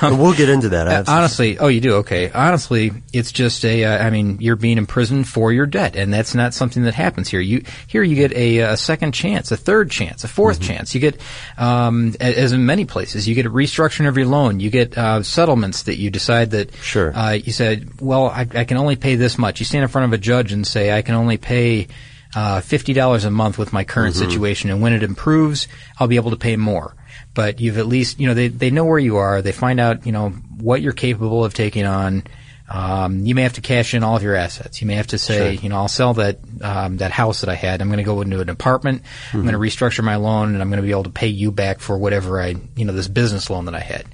But 0.00 0.18
we'll 0.18 0.34
get 0.34 0.48
into 0.48 0.70
that. 0.70 0.84
Uh, 0.94 1.02
honestly, 1.08 1.58
oh, 1.58 1.68
you 1.68 1.80
do 1.80 1.94
okay. 1.96 2.30
Honestly, 2.30 2.92
it's 3.12 3.32
just 3.32 3.64
a. 3.64 3.84
Uh, 3.84 4.06
I 4.06 4.10
mean, 4.10 4.38
you're 4.40 4.54
being 4.54 4.78
imprisoned 4.78 5.26
for 5.26 5.50
your 5.52 5.66
debt, 5.66 5.96
and 5.96 6.12
that's 6.12 6.34
not 6.34 6.54
something 6.54 6.84
that 6.84 6.94
happens 6.94 7.28
here. 7.28 7.40
You 7.40 7.64
here 7.86 8.02
you 8.02 8.14
get 8.14 8.32
a, 8.32 8.58
a 8.58 8.76
second 8.76 9.12
chance, 9.12 9.50
a 9.50 9.56
third 9.56 9.90
chance, 9.90 10.22
a 10.22 10.28
4th 10.28 10.60
chance. 10.60 10.94
You 10.94 11.00
get, 11.00 11.20
um, 11.56 12.14
as 12.20 12.52
in 12.52 12.66
many 12.66 12.84
places, 12.84 13.26
you 13.26 13.34
get 13.34 13.46
a 13.46 13.50
restructuring 13.50 14.08
of 14.08 14.16
your 14.16 14.26
loan. 14.26 14.60
You 14.60 14.70
get 14.70 14.96
uh, 14.96 15.22
settlements 15.22 15.84
that 15.84 15.96
you 15.96 16.10
decide 16.10 16.50
that. 16.52 16.74
Sure. 16.76 17.16
Uh, 17.16 17.32
you 17.32 17.52
said, 17.52 18.00
well, 18.00 18.26
I, 18.26 18.46
I 18.54 18.64
can 18.64 18.76
only 18.76 18.96
pay 18.96 19.16
this 19.16 19.38
much. 19.38 19.58
You 19.60 19.66
stand 19.66 19.82
in 19.82 19.88
front 19.88 20.06
of 20.06 20.12
a 20.12 20.18
judge 20.18 20.52
and 20.52 20.66
say, 20.66 20.83
I 20.92 21.02
can 21.02 21.14
only 21.14 21.36
pay. 21.36 21.88
Uh, 22.36 22.60
fifty 22.60 22.92
dollars 22.94 23.24
a 23.24 23.30
month 23.30 23.58
with 23.58 23.72
my 23.72 23.84
current 23.84 24.16
situation, 24.16 24.68
and 24.68 24.82
when 24.82 24.92
it 24.92 25.04
improves, 25.04 25.68
I'll 26.00 26.08
be 26.08 26.16
able 26.16 26.32
to 26.32 26.36
pay 26.36 26.56
more. 26.56 26.96
But 27.32 27.60
you've 27.60 27.78
at 27.78 27.86
least, 27.86 28.18
you 28.18 28.26
know, 28.26 28.34
they 28.34 28.48
they 28.48 28.72
know 28.72 28.84
where 28.84 28.98
you 28.98 29.18
are. 29.18 29.40
They 29.40 29.52
find 29.52 29.78
out, 29.78 30.04
you 30.04 30.10
know, 30.10 30.30
what 30.30 30.82
you're 30.82 30.92
capable 30.94 31.44
of 31.44 31.54
taking 31.54 31.86
on. 31.86 32.24
Um, 32.68 33.24
you 33.24 33.36
may 33.36 33.42
have 33.42 33.52
to 33.52 33.60
cash 33.60 33.94
in 33.94 34.02
all 34.02 34.16
of 34.16 34.24
your 34.24 34.34
assets. 34.34 34.80
You 34.80 34.88
may 34.88 34.94
have 34.96 35.06
to 35.08 35.18
say, 35.18 35.52
you 35.62 35.68
know, 35.68 35.76
I'll 35.76 35.86
sell 35.86 36.14
that 36.14 36.38
um, 36.60 36.96
that 36.96 37.12
house 37.12 37.42
that 37.42 37.50
I 37.50 37.54
had. 37.54 37.80
I'm 37.80 37.86
going 37.86 37.98
to 37.98 38.02
go 38.04 38.20
into 38.20 38.40
an 38.40 38.48
apartment. 38.48 39.02
I'm 39.32 39.42
going 39.42 39.52
to 39.52 39.58
restructure 39.60 40.02
my 40.02 40.16
loan, 40.16 40.54
and 40.54 40.60
I'm 40.60 40.70
going 40.70 40.82
to 40.82 40.86
be 40.86 40.90
able 40.90 41.04
to 41.04 41.10
pay 41.10 41.28
you 41.28 41.52
back 41.52 41.78
for 41.78 41.96
whatever 41.96 42.40
I, 42.40 42.56
you 42.74 42.84
know, 42.84 42.92
this 42.92 43.06
business 43.06 43.48
loan 43.48 43.66
that 43.66 43.76
I 43.76 43.80
had. 43.80 44.06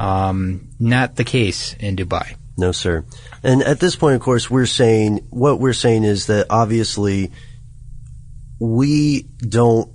Um, 0.00 0.70
not 0.80 1.14
the 1.14 1.24
case 1.24 1.74
in 1.78 1.94
Dubai. 1.94 2.34
No, 2.60 2.72
sir. 2.72 3.04
And 3.42 3.62
at 3.62 3.80
this 3.80 3.96
point, 3.96 4.16
of 4.16 4.20
course, 4.20 4.50
we're 4.50 4.66
saying 4.66 5.26
what 5.30 5.58
we're 5.58 5.72
saying 5.72 6.04
is 6.04 6.26
that 6.26 6.46
obviously 6.50 7.32
we 8.60 9.22
don't 9.38 9.90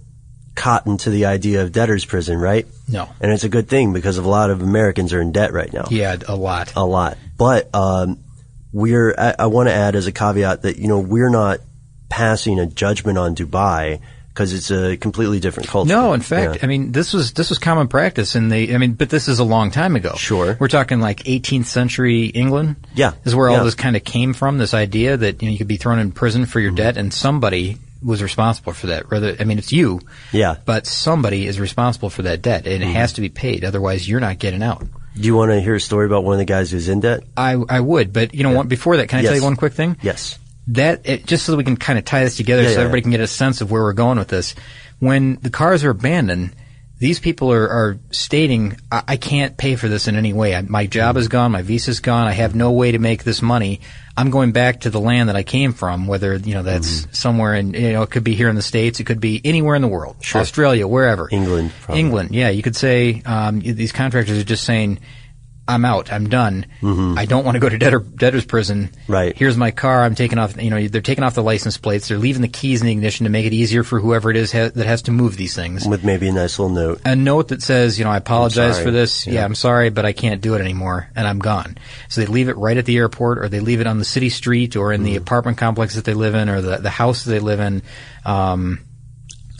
cotton 0.55 0.97
to 0.97 1.11
the 1.11 1.25
idea 1.25 1.61
of 1.61 1.71
debtor's 1.71 2.05
prison, 2.05 2.39
right? 2.39 2.65
No. 2.87 3.07
And 3.21 3.31
it's 3.31 3.43
a 3.43 3.49
good 3.49 3.69
thing 3.69 3.93
because 3.93 4.17
a 4.17 4.23
lot 4.23 4.49
of 4.49 4.63
Americans 4.63 5.13
are 5.13 5.21
in 5.21 5.31
debt 5.31 5.53
right 5.53 5.71
now. 5.71 5.85
Yeah, 5.91 6.17
a 6.27 6.35
lot. 6.35 6.73
a 6.75 6.83
lot. 6.83 7.17
But 7.37 7.73
um, 7.75 8.23
we're 8.73 9.13
I, 9.15 9.35
I 9.39 9.45
want 9.45 9.69
to 9.69 9.73
add 9.73 9.95
as 9.95 10.07
a 10.07 10.11
caveat 10.11 10.63
that 10.63 10.77
you 10.77 10.87
know 10.87 10.99
we're 10.99 11.29
not 11.29 11.59
passing 12.09 12.59
a 12.59 12.65
judgment 12.65 13.19
on 13.19 13.35
Dubai 13.35 14.01
because 14.35 14.53
it's 14.53 14.69
a 14.69 14.97
completely 14.97 15.39
different 15.39 15.69
culture. 15.69 15.87
No, 15.87 16.11
in 16.11 16.19
fact, 16.19 16.55
Yeah. 16.57 16.59
I 16.63 16.67
mean 16.67 16.91
this 16.91 17.13
was 17.13 17.31
this 17.31 17.49
was 17.49 17.57
common 17.57 17.87
practice 17.87 18.35
in 18.35 18.49
the. 18.49 18.75
I 18.75 18.77
mean, 18.77 18.93
but 18.93 19.09
this 19.09 19.29
is 19.29 19.39
a 19.39 19.45
long 19.45 19.71
time 19.71 19.95
ago. 19.95 20.13
Sure. 20.17 20.57
we're 20.59 20.67
talking 20.67 20.99
like 20.99 21.23
18th 21.23 21.65
century 21.65 22.25
England. 22.25 22.75
Yeah, 22.93 23.13
is 23.23 23.33
where 23.33 23.47
all 23.49 23.57
yeah. 23.57 23.63
this 23.63 23.75
kind 23.75 23.95
of 23.95 24.03
came 24.03 24.33
from. 24.33 24.57
This 24.57 24.73
idea 24.73 25.15
that 25.15 25.41
you, 25.41 25.47
know, 25.47 25.51
you 25.53 25.57
could 25.57 25.69
be 25.69 25.77
thrown 25.77 25.99
in 25.99 26.11
prison 26.11 26.45
for 26.45 26.59
your 26.59 26.71
Mm-hmm. 26.71 26.75
debt, 26.75 26.97
and 26.97 27.13
somebody 27.13 27.77
was 28.03 28.21
responsible 28.21 28.73
for 28.73 28.87
that. 28.87 29.09
Rather, 29.09 29.35
I 29.39 29.45
mean, 29.45 29.57
it's 29.57 29.71
you. 29.71 30.01
Yeah. 30.33 30.57
But 30.65 30.85
somebody 30.85 31.47
is 31.47 31.59
responsible 31.59 32.09
for 32.09 32.23
that 32.23 32.41
debt, 32.41 32.67
and 32.67 32.83
it 32.83 32.87
has 32.87 33.13
to 33.13 33.21
be 33.21 33.29
paid. 33.29 33.63
Otherwise, 33.63 34.07
you're 34.09 34.19
not 34.19 34.37
getting 34.39 34.61
out. 34.61 34.81
Do 35.15 35.21
you 35.21 35.35
want 35.35 35.51
to 35.51 35.61
hear 35.61 35.75
a 35.75 35.79
story 35.79 36.05
about 36.05 36.23
one 36.25 36.33
of 36.33 36.39
the 36.39 36.45
guys 36.45 36.71
who's 36.71 36.89
in 36.89 36.99
debt? 36.99 37.23
I 37.37 37.53
I 37.69 37.79
would, 37.79 38.11
but 38.11 38.33
you 38.33 38.43
know 38.43 38.51
what? 38.51 38.67
Before 38.67 38.97
that, 38.97 39.07
can 39.07 39.19
I 39.19 39.21
tell 39.21 39.35
you 39.35 39.43
one 39.43 39.55
quick 39.55 39.73
thing? 39.73 39.95
Yes. 40.01 40.37
That 40.69 41.01
it, 41.07 41.25
just 41.25 41.45
so 41.45 41.55
we 41.55 41.63
can 41.63 41.77
kind 41.77 41.99
of 41.99 42.05
tie 42.05 42.23
this 42.23 42.37
together 42.37 42.63
Yeah, 42.63 42.69
so 42.69 42.73
yeah, 42.75 42.79
everybody 42.81 42.99
yeah. 43.01 43.03
can 43.03 43.11
get 43.11 43.19
a 43.21 43.27
sense 43.27 43.61
of 43.61 43.71
where 43.71 43.81
we're 43.83 43.93
going 43.93 44.17
with 44.17 44.29
this. 44.29 44.55
When 44.99 45.35
the 45.41 45.49
cars 45.49 45.83
are 45.83 45.91
abandoned, 45.91 46.55
these 46.97 47.19
people 47.19 47.51
are, 47.51 47.67
are 47.69 47.97
stating, 48.11 48.77
I, 48.89 49.03
I 49.09 49.17
can't 49.17 49.57
pay 49.57 49.75
for 49.75 49.89
this 49.89 50.07
in 50.07 50.15
any 50.15 50.31
way. 50.31 50.55
I, 50.55 50.61
my 50.61 50.87
job 50.87 51.17
is 51.17 51.27
gone. 51.27 51.51
My 51.51 51.61
visa's 51.61 51.99
gone. 51.99 52.25
I 52.27 52.31
have 52.31 52.55
no 52.55 52.71
way 52.71 52.93
to 52.93 52.99
make 52.99 53.23
this 53.23 53.41
money. 53.41 53.81
I'm 54.17 54.29
going 54.29 54.53
back 54.53 54.81
to 54.81 54.89
the 54.89 54.99
land 55.01 55.27
that 55.27 55.35
I 55.35 55.43
came 55.43 55.73
from, 55.73 56.07
whether, 56.07 56.37
you 56.37 56.53
know, 56.53 56.63
that's 56.63 57.01
Mm-hmm. 57.01 57.13
somewhere 57.13 57.53
in, 57.53 57.73
you 57.73 57.91
know, 57.91 58.03
it 58.03 58.11
could 58.11 58.23
be 58.23 58.33
here 58.33 58.47
in 58.47 58.55
the 58.55 58.61
States. 58.61 59.01
It 59.01 59.03
could 59.03 59.19
be 59.19 59.41
anywhere 59.43 59.75
in 59.75 59.81
the 59.81 59.89
world. 59.89 60.15
Australia, 60.33 60.87
wherever. 60.87 61.27
England, 61.29 61.73
probably. 61.81 61.99
England. 61.99 62.33
Yeah. 62.33 62.47
You 62.49 62.63
could 62.63 62.77
say, 62.77 63.21
um, 63.25 63.59
these 63.59 63.91
contractors 63.91 64.39
are 64.39 64.45
just 64.45 64.63
saying, 64.63 64.99
I'm 65.67 65.83
out. 65.83 66.13
I'm 66.13 66.29
done. 66.29 66.67
I 66.83 67.25
don't 67.25 67.43
want 67.43 67.55
to 67.55 67.59
go 67.59 67.67
to 67.69 67.77
debtor, 67.79 67.99
debtor's 67.99 68.45
prison. 68.45 68.89
Mm-hmm. 68.93 69.11
Right. 69.11 69.35
Here's 69.35 69.57
my 69.57 69.71
car. 69.71 70.03
I'm 70.03 70.13
taking 70.13 70.37
off. 70.37 70.61
You 70.61 70.69
know, 70.69 70.87
they're 70.87 71.01
taking 71.01 71.23
off 71.23 71.33
the 71.33 71.41
license 71.41 71.77
plates. 71.79 72.07
They're 72.07 72.19
leaving 72.19 72.43
the 72.43 72.47
keys 72.47 72.81
in 72.81 72.85
the 72.85 72.91
ignition 72.93 73.23
to 73.23 73.31
make 73.31 73.47
it 73.47 73.53
easier 73.53 73.83
for 73.83 73.99
whoever 73.99 74.29
it 74.29 74.37
is 74.37 74.51
ha- 74.51 74.69
that 74.75 74.85
has 74.85 75.01
to 75.03 75.11
move 75.11 75.37
these 75.37 75.55
things. 75.55 75.87
With 75.87 76.03
maybe 76.03 76.27
a 76.27 76.31
nice 76.31 76.59
little 76.59 76.73
note. 76.75 77.01
A 77.03 77.15
note 77.15 77.47
that 77.47 77.63
says, 77.63 77.97
you 77.97 78.05
know, 78.05 78.11
I 78.11 78.17
apologize 78.17 78.79
for 78.79 78.91
this. 78.91 79.25
Yeah. 79.25 79.33
Yeah. 79.33 79.45
I'm 79.45 79.55
sorry, 79.55 79.89
but 79.89 80.05
I 80.05 80.13
can't 80.13 80.39
do 80.39 80.53
it 80.53 80.61
anymore, 80.61 81.09
and 81.15 81.27
I'm 81.27 81.39
gone. 81.39 81.79
So 82.09 82.21
they 82.21 82.27
leave 82.27 82.47
it 82.49 82.57
right 82.57 82.77
at 82.77 82.85
the 82.85 82.97
airport, 82.97 83.39
or 83.39 83.49
they 83.49 83.59
leave 83.59 83.81
it 83.81 83.87
on 83.87 83.97
the 83.97 84.05
city 84.05 84.29
street, 84.29 84.75
or 84.75 84.93
in 84.93 85.01
Mm. 85.01 85.05
the 85.05 85.15
apartment 85.15 85.57
complex 85.57 85.95
that 85.95 86.05
they 86.05 86.13
live 86.13 86.35
in, 86.35 86.47
or 86.47 86.61
the 86.61 86.77
the 86.77 86.89
house 86.91 87.23
that 87.23 87.31
they 87.31 87.39
live 87.39 87.59
in. 87.59 87.81
Um, 88.23 88.81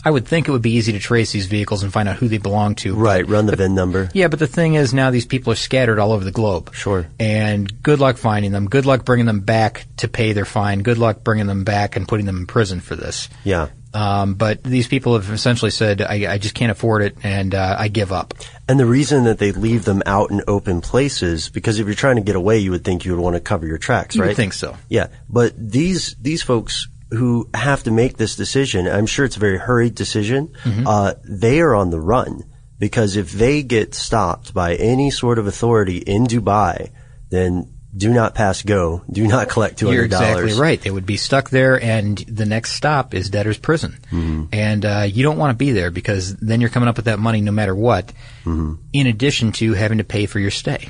I 0.06 0.10
would 0.10 0.24
think 0.24 0.46
it 0.46 0.52
would 0.52 0.62
be 0.62 0.74
easy 0.74 0.92
to 0.92 1.00
trace 1.00 1.32
these 1.32 1.46
vehicles 1.46 1.82
and 1.82 1.92
find 1.92 2.08
out 2.08 2.14
who 2.14 2.28
they 2.28 2.38
belong 2.38 2.76
to. 2.76 2.94
Right. 2.94 3.26
Run 3.26 3.46
the 3.46 3.56
VIN 3.56 3.74
number. 3.74 4.08
Yeah, 4.14 4.28
but 4.28 4.38
the 4.38 4.46
thing 4.46 4.74
is 4.74 4.94
now 4.94 5.10
these 5.10 5.26
people 5.26 5.52
are 5.52 5.56
scattered 5.56 5.98
all 5.98 6.12
over 6.12 6.24
the 6.24 6.30
globe. 6.30 6.72
Sure. 6.72 7.08
And 7.18 7.82
good 7.82 7.98
luck 7.98 8.16
finding 8.16 8.52
them. 8.52 8.68
Good 8.68 8.86
luck 8.86 9.04
bringing 9.04 9.26
them 9.26 9.40
back 9.40 9.84
to 9.96 10.06
pay 10.06 10.32
their 10.32 10.44
fine. 10.44 10.84
Good 10.84 10.98
luck 10.98 11.24
bringing 11.24 11.48
them 11.48 11.64
back 11.64 11.96
and 11.96 12.06
putting 12.06 12.24
them 12.24 12.36
in 12.36 12.46
prison 12.46 12.78
for 12.78 12.94
this. 12.94 13.28
Yeah. 13.42 13.70
Um, 13.94 14.34
but 14.34 14.62
these 14.62 14.86
people 14.86 15.14
have 15.14 15.28
essentially 15.28 15.72
said, 15.72 16.00
I, 16.00 16.34
I 16.34 16.38
just 16.38 16.54
can't 16.54 16.70
afford 16.70 17.02
it 17.02 17.16
and 17.24 17.52
uh, 17.52 17.74
I 17.76 17.88
give 17.88 18.12
up. 18.12 18.32
And 18.68 18.78
the 18.78 18.86
reason 18.86 19.24
that 19.24 19.38
they 19.38 19.50
leave 19.50 19.84
them 19.84 20.04
out 20.06 20.30
in 20.30 20.40
open 20.46 20.82
places, 20.82 21.48
because 21.48 21.80
if 21.80 21.86
you're 21.86 21.96
trying 21.96 22.16
to 22.16 22.22
get 22.22 22.36
away, 22.36 22.58
you 22.58 22.70
would 22.70 22.84
think 22.84 23.04
you 23.04 23.12
would 23.16 23.20
want 23.20 23.34
to 23.34 23.40
cover 23.40 23.66
your 23.66 23.78
tracks, 23.78 24.14
You 24.14 24.22
right? 24.22 24.28
would 24.28 24.36
think 24.36 24.52
so. 24.52 24.76
Yeah, 24.88 25.08
but 25.28 25.52
these 25.56 26.14
these 26.20 26.44
folks 26.44 26.86
who 27.10 27.48
have 27.54 27.82
to 27.84 27.90
make 27.90 28.16
this 28.16 28.36
decision, 28.36 28.86
I'm 28.88 29.06
sure 29.06 29.24
it's 29.24 29.36
a 29.36 29.40
very 29.40 29.58
hurried 29.58 29.94
decision. 29.94 30.48
Mm-hmm. 30.64 30.86
Uh, 30.86 31.14
they 31.24 31.60
are 31.60 31.74
on 31.74 31.90
the 31.90 32.00
run 32.00 32.42
because 32.78 33.16
if 33.16 33.32
they 33.32 33.62
get 33.62 33.94
stopped 33.94 34.52
by 34.52 34.74
any 34.74 35.10
sort 35.10 35.38
of 35.38 35.46
authority 35.46 35.98
in 35.98 36.24
Dubai, 36.26 36.90
then 37.30 37.72
do 37.96 38.12
not 38.12 38.34
pass 38.34 38.62
go. 38.62 39.02
Do 39.10 39.26
not 39.26 39.48
collect 39.54 39.78
two 39.78 39.90
You're 39.90 40.06
dollars. 40.08 40.42
exactly 40.42 40.60
right. 40.60 40.80
They 40.80 40.90
would 40.90 41.06
be 41.06 41.16
stuck 41.16 41.48
there, 41.48 41.80
and 41.82 42.18
the 42.18 42.44
next 42.44 42.72
stop 42.72 43.14
is 43.14 43.30
debtor's 43.30 43.56
prison. 43.56 43.92
Mm-hmm. 44.10 44.44
And 44.52 44.84
uh, 44.84 45.06
you 45.10 45.22
don't 45.22 45.38
want 45.38 45.52
to 45.52 45.56
be 45.56 45.70
there 45.72 45.90
because 45.90 46.36
then 46.36 46.60
you're 46.60 46.68
coming 46.70 46.88
up 46.90 46.96
with 46.96 47.06
that 47.06 47.18
money 47.18 47.40
no 47.40 47.52
matter 47.52 47.74
what, 47.74 48.12
Mm-hmm. 48.44 48.74
in 48.92 49.06
addition 49.06 49.52
to 49.52 49.72
having 49.72 49.98
to 49.98 50.04
pay 50.04 50.26
for 50.26 50.38
your 50.38 50.50
stay. 50.50 50.88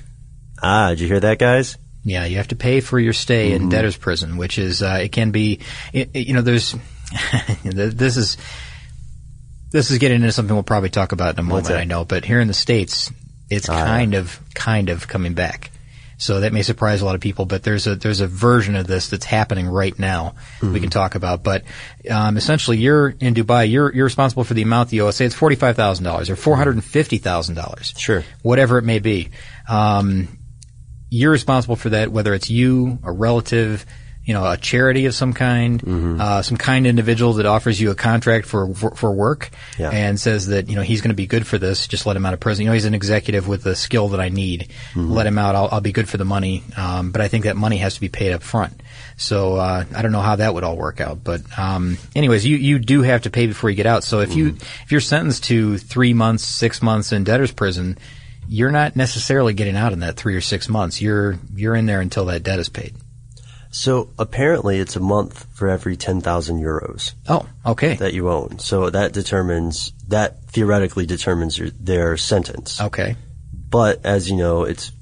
Ah, 0.63 0.89
did 0.91 1.01
you 1.01 1.07
hear 1.07 1.21
that, 1.21 1.39
guys? 1.39 1.77
Yeah, 2.09 2.25
you 2.25 2.37
have 2.37 2.49
to 2.49 2.57
pay 2.57 2.81
for 2.81 3.01
your 3.01 3.13
stay 3.13 3.51
Mm-hmm. 3.51 3.65
in 3.65 3.69
debtor's 3.69 3.97
prison, 3.97 4.37
which 4.37 4.59
is 4.59 4.81
uh, 4.81 5.01
it 5.03 5.11
can 5.11 5.33
be, 5.33 5.59
it, 5.93 6.11
it- 6.15 6.27
you 6.29 6.35
know, 6.35 6.43
there's 6.43 6.75
this 7.65 8.17
is 8.17 8.37
this 9.73 9.91
is 9.91 9.99
getting 9.99 10.17
into 10.17 10.31
something 10.33 10.55
we'll 10.55 10.63
probably 10.63 10.91
talk 10.91 11.13
about 11.13 11.35
in 11.35 11.41
a 11.41 11.43
moment. 11.43 11.71
I 11.71 11.85
know, 11.85 12.05
but 12.05 12.25
here 12.25 12.41
in 12.41 12.49
the 12.49 12.55
states, 12.55 13.11
it's 13.51 13.69
Ah, 13.69 13.85
kind 13.85 14.15
of 14.15 14.41
kind 14.55 14.89
of 14.89 15.07
coming 15.09 15.35
back. 15.35 15.71
So 16.19 16.41
that 16.41 16.53
may 16.55 16.63
surprise 16.63 17.03
a 17.03 17.05
lot 17.05 17.15
of 17.15 17.21
people, 17.21 17.45
but 17.45 17.63
there's 17.63 17.87
a 17.87 17.95
there's 17.97 18.21
a 18.21 18.27
version 18.27 18.75
of 18.77 18.87
this 18.87 19.11
that's 19.11 19.27
happening 19.27 19.67
right 19.67 19.97
now. 19.99 20.35
Mm-hmm. 20.61 20.73
We 20.73 20.81
can 20.81 20.89
talk 20.91 21.15
about, 21.15 21.43
but 21.43 21.65
um, 22.11 22.37
essentially, 22.39 22.79
you're 22.79 23.09
in 23.21 23.35
Dubai. 23.35 23.69
You're 23.71 23.93
you're 23.95 24.05
responsible 24.07 24.45
for 24.45 24.55
the 24.55 24.63
amount 24.63 24.89
the 24.91 25.03
owe. 25.03 25.09
It's 25.09 25.35
forty 25.35 25.57
five 25.57 25.77
thousand 25.77 26.05
dollars 26.05 26.31
or 26.31 26.37
four 26.37 26.57
hundred 26.57 26.77
and 26.77 26.85
fifty 26.85 27.19
thousand 27.19 27.57
dollars 27.57 27.93
Sure. 27.99 28.25
whatever 28.43 28.79
it 28.79 28.83
may 28.85 28.99
be. 29.01 29.29
Um, 29.69 30.39
you're 31.17 31.33
responsible 31.33 31.77
for 31.77 31.91
that, 31.91 32.13
whether 32.13 32.35
it's 32.35 32.51
you, 32.51 32.99
a 33.03 33.11
relative, 33.13 33.85
you 34.25 34.35
know, 34.35 34.45
a 34.51 34.57
charity 34.57 35.07
of 35.07 35.15
some 35.15 35.33
kind, 35.33 35.81
Mm-hmm. 35.81 36.21
uh, 36.21 36.43
some 36.43 36.57
kind 36.57 36.85
individual 36.85 37.35
that 37.35 37.47
offers 37.47 37.81
you 37.81 37.93
a 37.93 37.95
contract 37.95 38.45
for 38.47 38.75
for, 38.75 38.91
for 38.97 39.13
work 39.13 39.51
Yeah. 39.79 39.91
and 39.91 40.19
says 40.19 40.49
that 40.49 40.69
you 40.69 40.75
know 40.75 40.83
he's 40.83 41.01
going 41.01 41.11
to 41.11 41.15
be 41.17 41.29
good 41.29 41.47
for 41.47 41.59
this. 41.59 41.87
Just 41.87 42.07
let 42.07 42.17
him 42.17 42.27
out 42.27 42.35
of 42.35 42.41
prison. 42.41 42.65
You 42.65 42.71
know, 42.71 42.75
he's 42.75 42.87
an 42.87 42.95
executive 42.95 43.47
with 43.47 43.63
the 43.63 43.77
skill 43.77 44.09
that 44.09 44.21
I 44.21 44.29
need. 44.29 44.69
Mm-hmm. 44.95 45.13
Let 45.13 45.27
him 45.29 45.39
out. 45.39 45.55
I'll, 45.55 45.69
I'll 45.71 45.81
be 45.81 45.93
good 45.93 46.09
for 46.09 46.17
the 46.19 46.25
money. 46.25 46.65
Um, 46.77 47.13
but 47.13 47.21
I 47.21 47.29
think 47.29 47.45
that 47.45 47.57
money 47.57 47.77
has 47.77 47.95
to 47.95 48.01
be 48.01 48.09
paid 48.09 48.33
up 48.33 48.43
front. 48.43 48.81
So 49.17 49.57
uh, 49.57 49.85
I 49.95 50.03
don't 50.03 50.13
know 50.13 50.21
how 50.23 50.37
that 50.37 50.53
would 50.55 50.65
all 50.65 50.77
work 50.77 51.01
out. 51.01 51.23
But 51.23 51.43
um, 51.57 51.97
anyways, 52.17 52.45
you 52.45 52.57
you 52.57 52.81
do 52.81 53.03
have 53.03 53.23
to 53.23 53.31
pay 53.31 53.47
before 53.47 53.71
you 53.71 53.77
get 53.77 53.87
out. 53.87 54.03
So 54.03 54.21
if 54.21 54.35
you 54.35 54.47
Mm-hmm. 54.47 54.83
if 54.85 54.91
you're 54.93 55.01
sentenced 55.01 55.45
to 55.45 55.79
three 55.79 56.15
months, 56.15 56.43
six 56.45 56.83
months 56.83 57.13
in 57.13 57.23
debtor's 57.23 57.53
prison 57.53 57.97
you're 58.49 58.71
not 58.71 58.97
necessarily 58.97 59.55
getting 59.55 59.77
out 59.77 59.93
in 59.93 60.01
that 60.01 60.17
three 60.17 60.37
or 60.37 60.41
six 60.41 60.69
months. 60.69 61.01
You're 61.01 61.39
you're 61.55 61.77
in 61.77 61.87
there 61.87 62.01
until 62.01 62.27
that 62.27 62.43
debt 62.43 62.59
is 62.59 62.69
paid. 62.69 62.95
So 63.71 64.11
apparently, 64.19 64.79
it's 64.79 64.97
a 64.97 65.01
month 65.01 65.47
for 65.53 65.69
every 65.69 65.97
ten 65.97 66.21
thousand 66.21 66.61
euros. 66.61 67.13
Oh, 67.29 67.47
okay, 67.65 67.95
that 67.97 68.15
you 68.15 68.31
own. 68.31 68.59
So 68.59 68.91
that 68.91 69.13
determines 69.13 69.93
that 70.09 70.45
theoretically 70.47 71.07
determines 71.07 71.59
your, 71.59 71.71
their 71.71 72.17
sentence. 72.17 72.81
okay. 72.81 73.17
But 73.69 74.07
as 74.07 74.31
you 74.31 74.37
know, 74.37 74.65
it's 74.65 74.93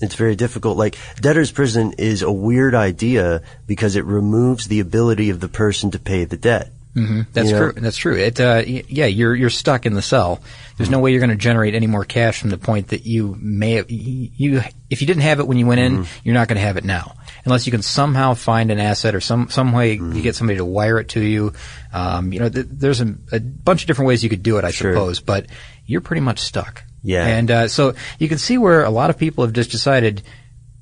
it's 0.00 0.14
very 0.14 0.36
difficult. 0.36 0.76
Like 0.78 0.96
debtor's 1.20 1.52
prison 1.52 1.94
is 1.98 2.22
a 2.22 2.32
weird 2.32 2.74
idea 2.74 3.42
because 3.66 3.96
it 3.96 4.04
removes 4.04 4.66
the 4.66 4.80
ability 4.80 5.30
of 5.30 5.40
the 5.40 5.48
person 5.48 5.90
to 5.92 5.98
pay 5.98 6.24
the 6.24 6.36
debt. 6.36 6.72
That's 6.94 7.50
You 7.50 7.54
know? 7.56 7.70
true. 7.72 7.80
That's 7.80 7.96
true. 7.96 8.16
It 8.16 8.40
uh, 8.40 8.62
yeah, 8.66 9.06
you're 9.06 9.34
you're 9.34 9.50
stuck 9.50 9.86
in 9.86 9.94
the 9.94 10.02
cell. 10.02 10.40
There's 10.76 10.90
no 10.90 10.98
way 10.98 11.10
you're 11.12 11.20
going 11.20 11.30
to 11.30 11.36
generate 11.36 11.74
any 11.74 11.86
more 11.86 12.04
cash 12.04 12.40
from 12.40 12.50
the 12.50 12.58
point 12.58 12.88
that 12.88 13.04
you 13.06 13.36
may 13.40 13.72
have, 13.72 13.86
you 13.90 14.62
if 14.90 15.00
you 15.00 15.06
didn't 15.06 15.22
have 15.22 15.38
it 15.40 15.46
when 15.46 15.58
you 15.58 15.66
went 15.66 15.80
in, 15.80 16.06
you're 16.24 16.34
not 16.34 16.48
going 16.48 16.56
to 16.56 16.62
have 16.66 16.76
it 16.76 16.84
now 16.84 17.14
unless 17.44 17.66
you 17.66 17.70
can 17.72 17.82
somehow 17.82 18.34
find 18.34 18.70
an 18.70 18.78
asset 18.80 19.14
or 19.14 19.20
some 19.20 19.48
some 19.48 19.72
way 19.72 19.94
you 19.94 20.22
get 20.22 20.34
somebody 20.34 20.56
to 20.58 20.64
wire 20.64 20.98
it 20.98 21.10
to 21.10 21.20
you. 21.20 21.52
Um, 21.92 22.32
you 22.32 22.40
know, 22.40 22.48
th- 22.48 22.66
there's 22.68 23.00
a, 23.00 23.14
a 23.32 23.38
bunch 23.40 23.82
of 23.82 23.86
different 23.86 24.08
ways 24.08 24.22
you 24.24 24.30
could 24.30 24.42
do 24.42 24.58
it, 24.58 24.64
I 24.64 24.70
Sure. 24.72 24.92
suppose, 24.92 25.20
but 25.20 25.46
you're 25.86 26.00
pretty 26.00 26.20
much 26.22 26.40
stuck. 26.40 26.84
Yeah. 27.02 27.24
and 27.26 27.50
uh, 27.50 27.68
so 27.68 27.94
you 28.18 28.28
can 28.28 28.38
see 28.38 28.58
where 28.58 28.82
a 28.84 28.90
lot 28.90 29.10
of 29.10 29.18
people 29.18 29.44
have 29.44 29.52
just 29.52 29.70
decided. 29.70 30.22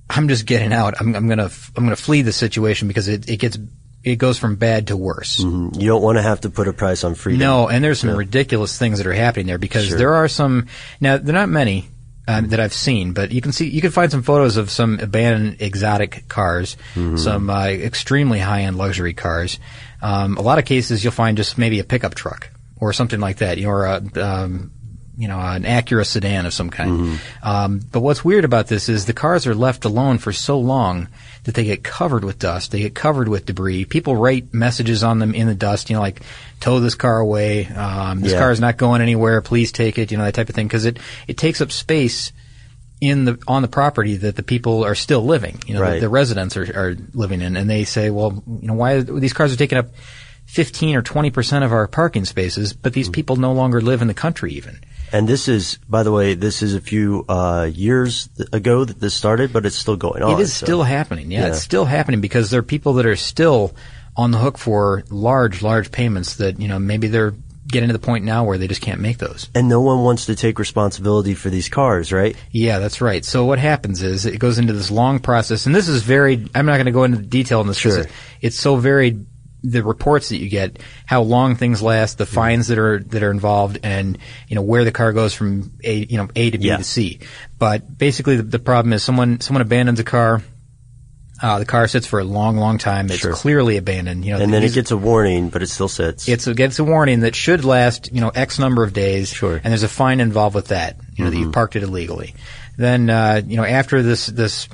I'm 0.08 0.28
just 0.28 0.46
getting 0.46 0.72
out. 0.72 0.94
I'm, 1.00 1.14
I'm 1.16 1.28
gonna 1.28 1.46
f- 1.46 1.72
I'm 1.76 1.84
gonna 1.84 1.96
flee 1.96 2.22
the 2.22 2.32
situation 2.32 2.86
because 2.88 3.08
it, 3.08 3.28
it 3.28 3.36
gets 3.38 3.58
it 4.06 4.16
goes 4.16 4.38
from 4.38 4.56
bad 4.56 4.86
to 4.86 4.96
worse. 4.96 5.40
You 5.40 5.70
don't 5.72 6.02
want 6.02 6.16
to 6.16 6.22
have 6.22 6.40
to 6.42 6.50
put 6.50 6.68
a 6.68 6.72
price 6.72 7.04
on 7.04 7.14
freedom. 7.14 7.40
No, 7.40 7.68
and 7.68 7.82
there's 7.84 8.00
some 8.00 8.16
ridiculous 8.16 8.78
things 8.78 8.98
that 8.98 9.06
are 9.06 9.12
happening 9.12 9.46
there 9.46 9.58
because 9.58 9.86
Sure. 9.88 9.98
there 9.98 10.14
are 10.14 10.28
some. 10.28 10.68
Now, 11.00 11.18
they're 11.18 11.34
not 11.34 11.48
many 11.48 11.88
um, 12.28 12.48
that 12.50 12.60
I've 12.60 12.72
seen, 12.72 13.12
but 13.12 13.32
you 13.32 13.40
can 13.40 13.52
see 13.52 13.68
you 13.68 13.80
can 13.80 13.90
find 13.90 14.10
some 14.10 14.22
photos 14.22 14.56
of 14.56 14.70
some 14.70 14.98
abandoned 15.00 15.60
exotic 15.60 16.28
cars, 16.28 16.76
Mm-hmm. 16.94 17.16
some 17.16 17.50
uh, 17.50 17.66
extremely 17.66 18.38
high 18.38 18.62
end 18.62 18.78
luxury 18.78 19.12
cars. 19.12 19.58
Um, 20.00 20.36
a 20.36 20.42
lot 20.42 20.58
of 20.58 20.64
cases 20.64 21.02
you'll 21.02 21.12
find 21.12 21.36
just 21.36 21.58
maybe 21.58 21.80
a 21.80 21.84
pickup 21.84 22.14
truck 22.14 22.50
or 22.78 22.92
something 22.92 23.18
like 23.20 23.38
that, 23.38 23.58
you 23.58 23.64
know, 23.64 23.70
or 23.70 23.86
a, 23.86 24.02
um, 24.22 24.70
you 25.18 25.28
know, 25.28 25.38
an 25.38 25.62
Acura 25.64 26.04
sedan 26.04 26.44
of 26.46 26.52
some 26.52 26.68
kind. 26.70 26.90
Mm-hmm. 26.90 27.48
Um, 27.48 27.80
but 27.90 28.00
what's 28.00 28.24
weird 28.24 28.44
about 28.44 28.66
this 28.68 28.88
is 28.88 29.06
the 29.06 29.12
cars 29.12 29.46
are 29.46 29.54
left 29.54 29.84
alone 29.84 30.18
for 30.18 30.32
so 30.32 30.58
long 30.58 31.08
that 31.44 31.54
they 31.54 31.64
get 31.64 31.82
covered 31.82 32.24
with 32.24 32.38
dust. 32.38 32.72
They 32.72 32.80
get 32.80 32.94
covered 32.94 33.28
with 33.28 33.46
debris. 33.46 33.84
People 33.86 34.16
write 34.16 34.52
messages 34.52 35.02
on 35.02 35.18
them 35.18 35.34
in 35.34 35.46
the 35.46 35.54
dust, 35.54 35.88
you 35.88 35.96
know, 35.96 36.02
like 36.02 36.20
tow 36.60 36.80
this 36.80 36.94
car 36.96 37.18
away. 37.18 37.66
Um, 37.66 38.20
this 38.20 38.32
Yeah. 38.32 38.40
car 38.40 38.50
is 38.50 38.60
not 38.60 38.76
going 38.76 39.00
anywhere. 39.00 39.40
Please 39.40 39.72
take 39.72 39.96
it. 39.98 40.10
You 40.10 40.18
know, 40.18 40.24
that 40.24 40.34
type 40.34 40.48
of 40.48 40.54
thing 40.54 40.66
because 40.66 40.84
it 40.84 40.98
it 41.26 41.36
takes 41.36 41.60
up 41.60 41.70
space 41.72 42.32
in 43.00 43.26
the 43.26 43.38
on 43.46 43.62
the 43.62 43.68
property 43.68 44.16
that 44.16 44.36
the 44.36 44.42
people 44.42 44.84
are 44.84 44.94
still 44.94 45.24
living. 45.24 45.60
You 45.66 45.74
know, 45.74 45.82
Right. 45.82 45.94
the, 45.94 46.00
the 46.00 46.08
residents 46.08 46.56
are, 46.56 46.64
are 46.64 46.96
living 47.14 47.40
in, 47.42 47.56
and 47.56 47.68
they 47.70 47.84
say, 47.84 48.10
well, 48.10 48.42
you 48.60 48.66
know, 48.68 48.74
why 48.74 49.00
these 49.00 49.32
cars 49.32 49.52
are 49.52 49.56
taking 49.56 49.78
up 49.78 49.86
fifteen 50.46 50.96
or 50.96 51.02
twenty 51.02 51.30
percent 51.30 51.64
of 51.64 51.72
our 51.72 51.86
parking 51.86 52.24
spaces, 52.24 52.72
but 52.72 52.92
these 52.92 53.08
people 53.08 53.36
no 53.36 53.52
longer 53.52 53.80
live 53.80 54.02
in 54.02 54.08
the 54.08 54.14
country 54.14 54.52
even. 54.54 54.78
And 55.16 55.26
this 55.26 55.48
is, 55.48 55.78
by 55.88 56.02
the 56.02 56.12
way, 56.12 56.34
this 56.34 56.62
is 56.62 56.74
a 56.74 56.80
few 56.80 57.24
uh, 57.28 57.70
years 57.72 58.28
ago 58.52 58.84
that 58.84 59.00
this 59.00 59.14
started, 59.14 59.52
but 59.52 59.64
it's 59.64 59.76
still 59.76 59.96
going 59.96 60.22
on. 60.22 60.32
It 60.32 60.40
is 60.42 60.52
so- 60.52 60.66
still 60.66 60.82
happening. 60.82 61.30
Yeah, 61.30 61.40
Yeah. 61.40 61.46
it's 61.48 61.62
still 61.62 61.86
happening 61.86 62.20
because 62.20 62.50
there 62.50 62.60
are 62.60 62.62
people 62.74 62.92
that 62.94 63.06
are 63.06 63.16
still 63.16 63.74
on 64.16 64.30
the 64.30 64.38
hook 64.38 64.58
for 64.58 65.04
large, 65.10 65.62
large 65.62 65.90
payments 65.90 66.36
that, 66.36 66.60
you 66.60 66.68
know, 66.68 66.78
maybe 66.78 67.08
they're 67.08 67.34
getting 67.68 67.88
to 67.88 67.92
the 67.92 67.98
point 67.98 68.24
now 68.24 68.44
where 68.44 68.58
they 68.58 68.68
just 68.68 68.80
can't 68.80 69.00
make 69.00 69.18
those. 69.18 69.48
And 69.54 69.68
no 69.68 69.80
one 69.80 70.04
wants 70.04 70.26
to 70.26 70.36
take 70.36 70.58
responsibility 70.58 71.34
for 71.34 71.50
these 71.50 71.68
cars, 71.68 72.12
right? 72.12 72.36
Yeah, 72.52 72.78
that's 72.78 73.00
right. 73.00 73.24
So 73.24 73.44
what 73.44 73.58
happens 73.58 74.02
is 74.02 74.24
it 74.26 74.38
goes 74.38 74.58
into 74.58 74.72
this 74.72 74.90
long 74.90 75.18
process, 75.18 75.66
and 75.66 75.74
this 75.74 75.88
is 75.88 76.02
very, 76.02 76.46
I'm 76.54 76.66
not 76.66 76.74
going 76.74 76.86
to 76.86 76.92
go 76.92 77.04
into 77.04 77.18
detail 77.18 77.60
in 77.62 77.66
this 77.66 77.78
because 77.78 77.94
Sure. 77.96 78.04
it, 78.04 78.10
it's 78.40 78.56
so 78.56 78.76
very 78.76 79.18
the 79.68 79.82
reports 79.82 80.28
that 80.28 80.36
you 80.38 80.48
get, 80.48 80.78
how 81.06 81.22
long 81.22 81.56
things 81.56 81.82
last, 81.82 82.18
the 82.18 82.26
fines 82.26 82.68
that 82.68 82.78
are 82.78 83.00
that 83.00 83.22
are 83.22 83.30
involved, 83.30 83.78
and 83.82 84.18
you 84.48 84.54
know 84.54 84.62
where 84.62 84.84
the 84.84 84.92
car 84.92 85.12
goes 85.12 85.34
from 85.34 85.72
A 85.82 85.94
you 85.94 86.16
know 86.18 86.28
A 86.36 86.50
to 86.50 86.58
B 86.58 86.68
Yeah. 86.68 86.76
to 86.76 86.84
C. 86.84 87.18
But 87.58 87.98
basically, 87.98 88.36
the, 88.36 88.42
the 88.44 88.58
problem 88.58 88.92
is 88.92 89.02
someone 89.02 89.40
someone 89.40 89.62
abandons 89.62 89.98
a 90.00 90.04
car. 90.04 90.42
Uh, 91.42 91.58
the 91.58 91.66
car 91.66 91.86
sits 91.86 92.06
for 92.06 92.18
a 92.18 92.24
long, 92.24 92.56
long 92.56 92.78
time. 92.78 93.06
It's 93.10 93.18
Sure. 93.18 93.34
clearly 93.34 93.76
abandoned. 93.76 94.24
You 94.24 94.32
know, 94.32 94.40
and 94.40 94.50
then 94.54 94.62
it 94.62 94.72
gets 94.72 94.90
a 94.90 94.96
warning, 94.96 95.50
but 95.50 95.62
it 95.62 95.68
still 95.68 95.88
sits. 95.88 96.26
it's 96.30 96.46
a, 96.46 96.54
gets 96.54 96.78
a 96.78 96.84
warning 96.84 97.20
that 97.20 97.34
should 97.36 97.62
last, 97.62 98.10
you 98.10 98.22
know, 98.22 98.30
X 98.30 98.58
number 98.58 98.82
of 98.82 98.94
days. 98.94 99.28
Sure. 99.34 99.56
Mm-hmm. 99.56 99.66
And 99.66 99.72
there's 99.72 99.82
a 99.82 99.88
fine 99.88 100.20
involved 100.20 100.54
with 100.54 100.68
that, 100.68 100.96
you 101.14 101.24
know, 101.24 101.30
that 101.30 101.36
you 101.36 101.50
parked 101.50 101.76
it 101.76 101.82
illegally. 101.82 102.34
Then, 102.78 103.10
uh, 103.10 103.42
you 103.46 103.58
know, 103.58 103.64
after 103.64 104.02
this, 104.02 104.24
this 104.28 104.66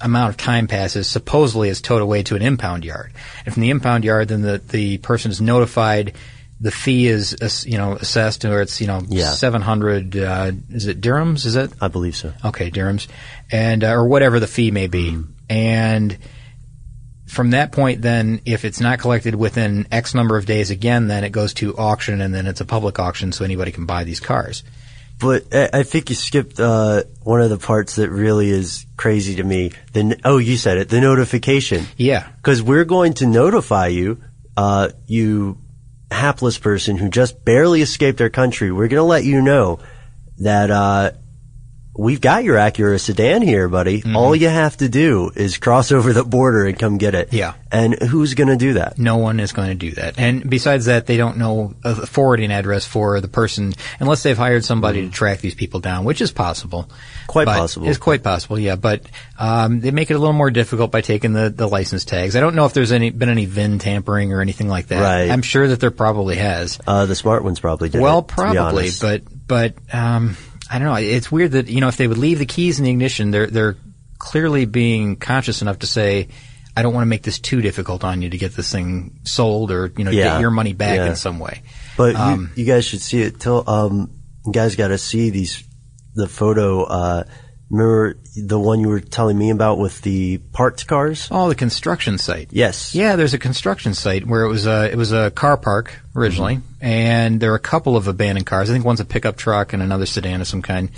amount 0.00 0.30
of 0.30 0.36
time 0.36 0.66
passes, 0.66 1.06
supposedly 1.08 1.68
it's 1.68 1.80
towed 1.80 2.02
away 2.02 2.22
to 2.24 2.36
an 2.36 2.42
impound 2.42 2.84
yard. 2.84 3.12
And 3.44 3.54
from 3.54 3.62
the 3.62 3.70
impound 3.70 4.04
yard, 4.04 4.28
then 4.28 4.42
the, 4.42 4.58
the 4.58 4.98
person 4.98 5.30
is 5.30 5.40
notified 5.40 6.14
the 6.60 6.70
fee 6.70 7.06
is, 7.06 7.64
you 7.66 7.76
know, 7.76 7.94
assessed 7.94 8.44
or 8.44 8.62
it's, 8.62 8.80
you 8.80 8.86
know, 8.86 9.02
Yeah. 9.08 9.30
700, 9.30 10.16
uh, 10.16 10.52
is 10.70 10.86
it 10.86 11.00
dirhams? 11.00 11.44
Is 11.44 11.56
it? 11.56 11.70
I 11.80 11.88
believe 11.88 12.16
so. 12.16 12.32
Okay, 12.44 12.70
dirhams, 12.70 13.08
and 13.50 13.84
uh, 13.84 13.92
or 13.92 14.06
whatever 14.06 14.40
the 14.40 14.46
fee 14.46 14.70
may 14.70 14.86
be, 14.86 15.18
and 15.50 16.16
from 17.26 17.50
that 17.50 17.72
point, 17.72 18.00
then 18.02 18.40
if 18.46 18.64
it's 18.64 18.80
not 18.80 19.00
collected 19.00 19.34
within 19.34 19.86
X 19.92 20.14
number 20.14 20.36
of 20.36 20.46
days, 20.46 20.70
again, 20.70 21.08
then 21.08 21.24
it 21.24 21.30
goes 21.30 21.52
to 21.54 21.76
auction, 21.76 22.20
and 22.20 22.34
then 22.34 22.46
it's 22.46 22.60
a 22.60 22.64
public 22.64 22.98
auction, 22.98 23.32
so 23.32 23.44
anybody 23.44 23.72
can 23.72 23.84
buy 23.84 24.04
these 24.04 24.20
cars. 24.20 24.62
But 25.18 25.54
I, 25.54 25.70
I 25.72 25.82
think 25.82 26.10
you 26.10 26.16
skipped 26.16 26.60
uh, 26.60 27.04
one 27.22 27.40
of 27.40 27.50
the 27.50 27.58
parts 27.58 27.96
that 27.96 28.10
really 28.10 28.50
is 28.50 28.86
crazy 28.96 29.36
to 29.36 29.44
me. 29.44 29.72
The 29.92 30.20
oh, 30.24 30.38
you 30.38 30.56
said 30.56 30.78
it. 30.78 30.88
The 30.88 31.00
notification. 31.00 31.86
Yeah, 31.96 32.28
Because 32.36 32.62
we're 32.62 32.84
going 32.84 33.14
to 33.14 33.26
notify 33.26 33.88
you, 33.88 34.22
uh, 34.56 34.90
you 35.06 35.58
hapless 36.10 36.58
person 36.58 36.96
who 36.96 37.08
just 37.08 37.44
barely 37.44 37.82
escaped 37.82 38.20
our 38.20 38.30
country. 38.30 38.70
We're 38.70 38.88
going 38.88 39.00
to 39.00 39.02
let 39.02 39.24
you 39.24 39.40
know 39.40 39.80
that 40.38 40.70
uh, 40.70 41.12
we've 41.98 42.20
got 42.20 42.44
your 42.44 42.56
Acura 42.56 43.00
sedan 43.00 43.42
here, 43.42 43.68
buddy. 43.68 44.00
Mm-hmm. 44.00 44.16
All 44.16 44.34
you 44.34 44.48
have 44.48 44.76
to 44.78 44.88
do 44.88 45.30
is 45.34 45.58
cross 45.58 45.92
over 45.92 46.12
the 46.12 46.24
border 46.24 46.66
and 46.66 46.78
come 46.78 46.98
get 46.98 47.14
it. 47.14 47.32
Yeah. 47.32 47.54
And 47.72 47.94
who's 48.00 48.34
going 48.34 48.48
to 48.48 48.56
do 48.56 48.74
that? 48.74 48.98
no 48.98 49.16
one 49.16 49.40
is 49.40 49.52
going 49.52 49.68
to 49.68 49.74
do 49.74 49.92
that. 49.92 50.18
And 50.18 50.48
besides 50.48 50.86
that, 50.86 51.06
they 51.06 51.16
don't 51.16 51.36
know 51.36 51.74
a 51.84 52.06
forwarding 52.06 52.50
address 52.50 52.86
for 52.86 53.20
the 53.20 53.28
person 53.28 53.72
unless 54.00 54.22
they've 54.22 54.36
hired 54.36 54.64
somebody 54.64 55.02
to 55.02 55.10
track 55.10 55.40
these 55.40 55.54
people 55.54 55.80
down, 55.80 56.04
which 56.04 56.20
is 56.20 56.32
possible. 56.32 56.88
Quite 57.26 57.46
possible. 57.46 57.88
It's 57.88 57.98
quite 57.98 58.22
possible, 58.22 58.58
yeah. 58.58 58.76
But 58.76 59.02
um, 59.38 59.80
they 59.80 59.90
make 59.90 60.10
it 60.10 60.14
a 60.14 60.18
little 60.18 60.32
more 60.32 60.50
difficult 60.50 60.90
by 60.90 61.00
taking 61.00 61.32
the, 61.32 61.50
the 61.50 61.66
license 61.66 62.04
tags. 62.04 62.36
I 62.36 62.40
don't 62.40 62.54
know 62.54 62.66
if 62.66 62.72
there's 62.72 62.92
any 62.92 63.10
been 63.10 63.28
any 63.28 63.46
VIN 63.46 63.78
tampering 63.78 64.32
or 64.32 64.40
anything 64.40 64.68
like 64.68 64.88
that. 64.88 65.02
Right. 65.02 65.30
I'm 65.30 65.42
sure 65.42 65.68
that 65.68 65.80
there 65.80 65.90
probably 65.90 66.36
has. 66.36 66.78
Uh, 66.86 67.06
the 67.06 67.14
smart 67.14 67.44
ones 67.44 67.60
probably 67.60 67.88
did. 67.88 68.00
Well, 68.00 68.20
it, 68.20 68.28
probably, 68.28 68.90
but 69.00 69.22
but 69.46 69.74
um, 69.92 70.36
I 70.70 70.78
don't 70.78 70.88
know. 70.88 70.94
It's 70.96 71.30
weird 71.30 71.52
that 71.52 71.68
you 71.68 71.80
know 71.80 71.88
if 71.88 71.96
they 71.96 72.06
would 72.08 72.18
leave 72.18 72.38
the 72.38 72.46
keys 72.46 72.78
in 72.78 72.84
the 72.84 72.90
ignition, 72.90 73.30
they're 73.30 73.46
they're 73.46 73.76
clearly 74.18 74.64
being 74.64 75.16
conscious 75.16 75.62
enough 75.62 75.80
to 75.80 75.86
say, 75.86 76.28
I 76.76 76.82
don't 76.82 76.92
want 76.94 77.02
to 77.02 77.08
make 77.08 77.22
this 77.22 77.38
too 77.38 77.60
difficult 77.60 78.02
on 78.04 78.22
you 78.22 78.30
to 78.30 78.38
get 78.38 78.54
this 78.56 78.70
thing 78.72 79.20
sold 79.24 79.70
or 79.70 79.92
you 79.96 80.04
know 80.04 80.10
Yeah. 80.10 80.24
get 80.34 80.40
your 80.40 80.50
money 80.50 80.72
back 80.72 80.96
Yeah. 80.96 81.06
in 81.10 81.16
some 81.16 81.38
way. 81.38 81.62
But 81.96 82.12
you- 82.14 82.18
Um, 82.20 82.50
you, 82.56 82.64
guys 82.64 82.84
should 82.84 83.00
see 83.00 83.22
it. 83.22 83.38
Till 83.40 83.62
um, 83.68 84.10
you 84.44 84.52
guys 84.52 84.74
got 84.76 84.88
to 84.88 84.98
see 84.98 85.30
these 85.30 85.62
the 86.14 86.26
photo. 86.28 86.84
Uh, 86.84 87.24
remember 87.70 88.16
the 88.36 88.58
one 88.58 88.80
you 88.80 88.88
were 88.88 89.00
telling 89.00 89.36
me 89.36 89.50
about 89.50 89.78
with 89.78 90.00
the 90.02 90.38
parked 90.52 90.86
cars? 90.86 91.28
Oh, 91.30 91.48
the 91.48 91.54
construction 91.54 92.18
site. 92.18 92.48
Yes. 92.52 92.94
Yeah, 92.94 93.16
there's 93.16 93.34
a 93.34 93.38
construction 93.38 93.94
site 93.94 94.26
where 94.26 94.42
it 94.42 94.48
was 94.48 94.66
a 94.66 94.90
it 94.90 94.96
was 94.96 95.12
a 95.12 95.30
car 95.30 95.56
park 95.56 96.00
originally, 96.14 96.60
and 96.80 97.40
there 97.40 97.52
are 97.52 97.56
a 97.56 97.60
couple 97.60 97.96
of 97.96 98.08
abandoned 98.08 98.46
cars. 98.46 98.70
I 98.70 98.72
think 98.72 98.84
one's 98.84 99.00
a 99.00 99.04
pickup 99.04 99.36
truck 99.36 99.72
and 99.72 99.82
another 99.82 100.06
sedan 100.06 100.40
of 100.40 100.46
some 100.46 100.62
kind. 100.62 100.90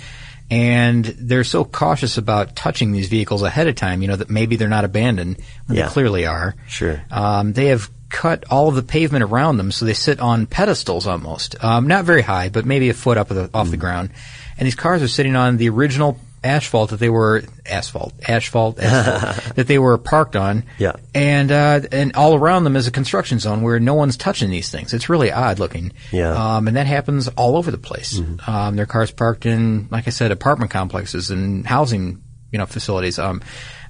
And 0.51 1.05
they're 1.05 1.43
so 1.43 1.63
cautious 1.63 2.17
about 2.17 2.55
touching 2.55 2.91
these 2.91 3.07
vehicles 3.07 3.43
ahead 3.43 3.67
of 3.67 3.75
time, 3.75 4.01
you 4.01 4.07
know, 4.07 4.15
that 4.15 4.31
maybe 4.31 4.55
they're 4.55 4.67
not 4.67 4.83
abandoned 4.83 5.37
when 5.67 5.77
Yeah. 5.77 5.85
they 5.85 5.91
clearly 5.93 6.25
are. 6.25 6.55
Sure. 6.67 7.01
Um, 7.11 7.53
they 7.53 7.67
have 7.67 7.91
cut 8.09 8.45
all 8.49 8.67
of 8.67 8.73
the 8.73 8.81
pavement 8.81 9.23
around 9.23 9.57
them, 9.57 9.71
so 9.71 9.85
they 9.85 9.93
sit 9.93 10.19
on 10.19 10.47
pedestals 10.47 11.05
almost. 11.05 11.55
Um, 11.63 11.85
not 11.87 12.05
very 12.05 12.23
high, 12.23 12.49
but 12.49 12.65
maybe 12.65 12.89
a 12.89 12.95
foot 12.95 13.19
up 13.19 13.29
of 13.29 13.35
the, 13.37 13.49
off 13.53 13.69
the 13.69 13.77
Mm. 13.77 13.81
ground. 13.81 14.09
And 14.57 14.65
these 14.65 14.73
cars 14.73 15.03
are 15.03 15.07
sitting 15.07 15.35
on 15.35 15.57
the 15.57 15.69
original 15.69 16.17
asphalt 16.43 16.91
that 16.91 16.99
they 16.99 17.09
were 17.09 17.43
asphalt, 17.65 18.13
asphalt, 18.27 18.79
asphalt 18.81 19.55
that 19.55 19.67
they 19.67 19.79
were 19.79 19.97
parked 19.97 20.35
on. 20.35 20.63
Yeah. 20.77 20.93
And 21.13 21.51
uh, 21.51 21.81
and 21.91 22.15
all 22.15 22.35
around 22.35 22.63
them 22.63 22.75
is 22.75 22.87
a 22.87 22.91
construction 22.91 23.39
zone 23.39 23.61
where 23.61 23.79
no 23.79 23.93
one's 23.93 24.17
touching 24.17 24.49
these 24.49 24.69
things. 24.71 24.93
It's 24.93 25.09
really 25.09 25.31
odd 25.31 25.59
looking. 25.59 25.91
Yeah. 26.11 26.33
Mm-hmm. 26.33 26.41
Um, 26.41 26.67
and 26.67 26.77
that 26.77 26.87
happens 26.87 27.27
all 27.29 27.55
over 27.57 27.71
the 27.71 27.77
place. 27.77 28.21
Um, 28.47 28.75
their 28.75 28.85
cars 28.85 29.11
parked 29.11 29.45
in, 29.45 29.87
like 29.91 30.07
I 30.07 30.11
said, 30.11 30.31
apartment 30.31 30.71
complexes 30.71 31.29
and 31.29 31.65
housing, 31.65 32.23
you 32.51 32.57
know, 32.59 32.65
facilities. 32.65 33.19
Um, 33.19 33.41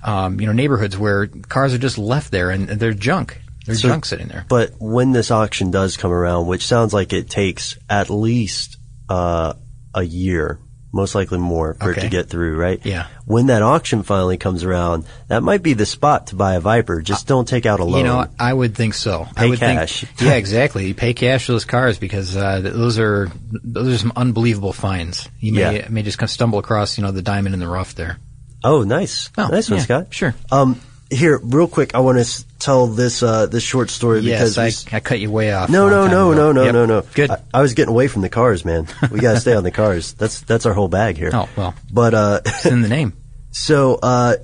um, 0.04 0.40
you 0.40 0.48
know, 0.48 0.54
neighborhoods 0.54 0.98
where 0.98 1.28
cars 1.28 1.74
are 1.74 1.78
just 1.78 1.98
left 1.98 2.32
there 2.32 2.50
and 2.52 2.68
they're 2.70 2.94
junk. 2.94 3.42
They're 3.66 3.76
So- 3.76 3.90
junk 3.90 4.06
sitting 4.06 4.28
there. 4.28 4.46
But 4.48 4.74
when 4.80 5.12
this 5.12 5.30
auction 5.32 5.72
does 5.72 5.98
come 5.98 6.12
around, 6.12 6.48
which 6.48 6.66
sounds 6.66 6.94
like 6.94 7.12
it 7.14 7.30
takes 7.30 7.78
at 7.90 8.10
least 8.10 8.78
uh, 9.10 9.54
a 9.94 10.04
year, 10.04 10.60
most 10.92 11.14
likely 11.14 11.38
more, 11.38 11.76
for 11.76 11.92
it 11.92 12.02
to 12.02 12.10
get 12.10 12.30
through, 12.30 12.58
right? 12.58 12.84
Yeah. 12.84 13.08
When 13.26 13.48
that 13.48 13.62
auction 13.62 14.02
finally 14.04 14.38
comes 14.38 14.64
around, 14.64 15.06
that 15.28 15.44
might 15.44 15.62
be 15.62 15.74
the 15.74 15.86
spot 15.86 16.28
to 16.28 16.36
buy 16.36 16.56
a 16.56 16.60
Viper. 16.60 17.02
Just 17.02 17.28
don't 17.28 17.48
take 17.48 17.66
out 17.68 17.80
a 17.80 17.84
loan. 17.84 18.00
You 18.00 18.04
know, 18.06 18.26
I 18.40 18.52
would 18.54 18.76
think 18.76 18.96
so. 18.96 19.28
I 19.36 19.42
Pay 19.44 19.50
would 19.52 19.60
cash. 19.60 20.02
Think, 20.02 20.22
yeah, 20.22 20.34
exactly. 20.36 20.88
You 20.88 20.96
pay 20.96 21.14
cash 21.14 21.46
for 21.46 21.52
those 21.52 21.66
cars 21.66 22.00
because 22.00 22.36
uh, 22.36 22.62
those 22.62 22.98
are 22.98 23.30
those 23.52 23.94
are 23.96 23.98
some 24.00 24.14
unbelievable 24.16 24.74
finds. 24.74 25.30
You 25.40 25.54
may 25.54 25.80
Yeah. 25.82 25.88
may 25.90 26.02
just 26.02 26.18
kind 26.18 26.28
of 26.28 26.32
stumble 26.32 26.58
across, 26.60 26.98
you 26.98 27.04
know, 27.04 27.12
the 27.12 27.22
diamond 27.22 27.54
in 27.54 27.60
the 27.60 27.68
rough 27.68 27.94
there. 27.96 28.18
oh, 28.64 28.84
nice, 28.84 29.30
Oh, 29.38 29.48
nice 29.48 29.70
one, 29.70 29.78
yeah, 29.80 29.84
Scott. 29.84 30.08
sure. 30.10 30.36
Um, 30.52 30.80
here, 31.12 31.40
real 31.44 31.68
quick, 31.68 31.96
I 31.96 32.00
want 32.00 32.18
to 32.18 32.22
s- 32.22 32.46
tell 32.60 32.88
this 32.88 33.24
uh, 33.24 33.46
this 33.48 33.64
short 33.64 33.90
story 33.90 34.20
Yes, 34.22 34.56
because 34.56 34.58
I, 34.58 34.92
we 34.92 34.98
I 34.98 35.00
cut 35.00 35.20
you 35.20 35.32
way 35.32 35.52
off. 35.52 35.70
No, 35.70 35.90
no, 35.90 36.08
no, 36.08 36.32
ago. 36.32 36.42
no, 36.42 36.52
no, 36.52 36.64
Yep. 36.66 36.74
no, 36.74 36.86
no. 36.86 37.02
Good. 37.14 37.32
I, 37.32 37.38
I 37.54 37.62
was 37.62 37.74
getting 37.74 37.90
away 37.94 38.08
from 38.08 38.22
the 38.22 38.30
cars, 38.30 38.64
man. 38.66 38.88
We 39.12 39.20
got 39.20 39.34
to 39.34 39.40
stay 39.40 39.54
on 39.56 39.64
the 39.64 39.72
cars. 39.72 40.14
That's 40.14 40.42
that's 40.42 40.66
our 40.66 40.74
whole 40.74 40.88
bag 40.90 41.18
here. 41.18 41.32
Oh, 41.34 41.50
well. 41.56 41.74
But 41.92 42.14
uh, 42.14 42.42
it's 42.46 42.66
in 42.66 42.82
the 42.82 42.90
name. 42.90 43.14
so 43.52 43.96
uh, 44.02 44.36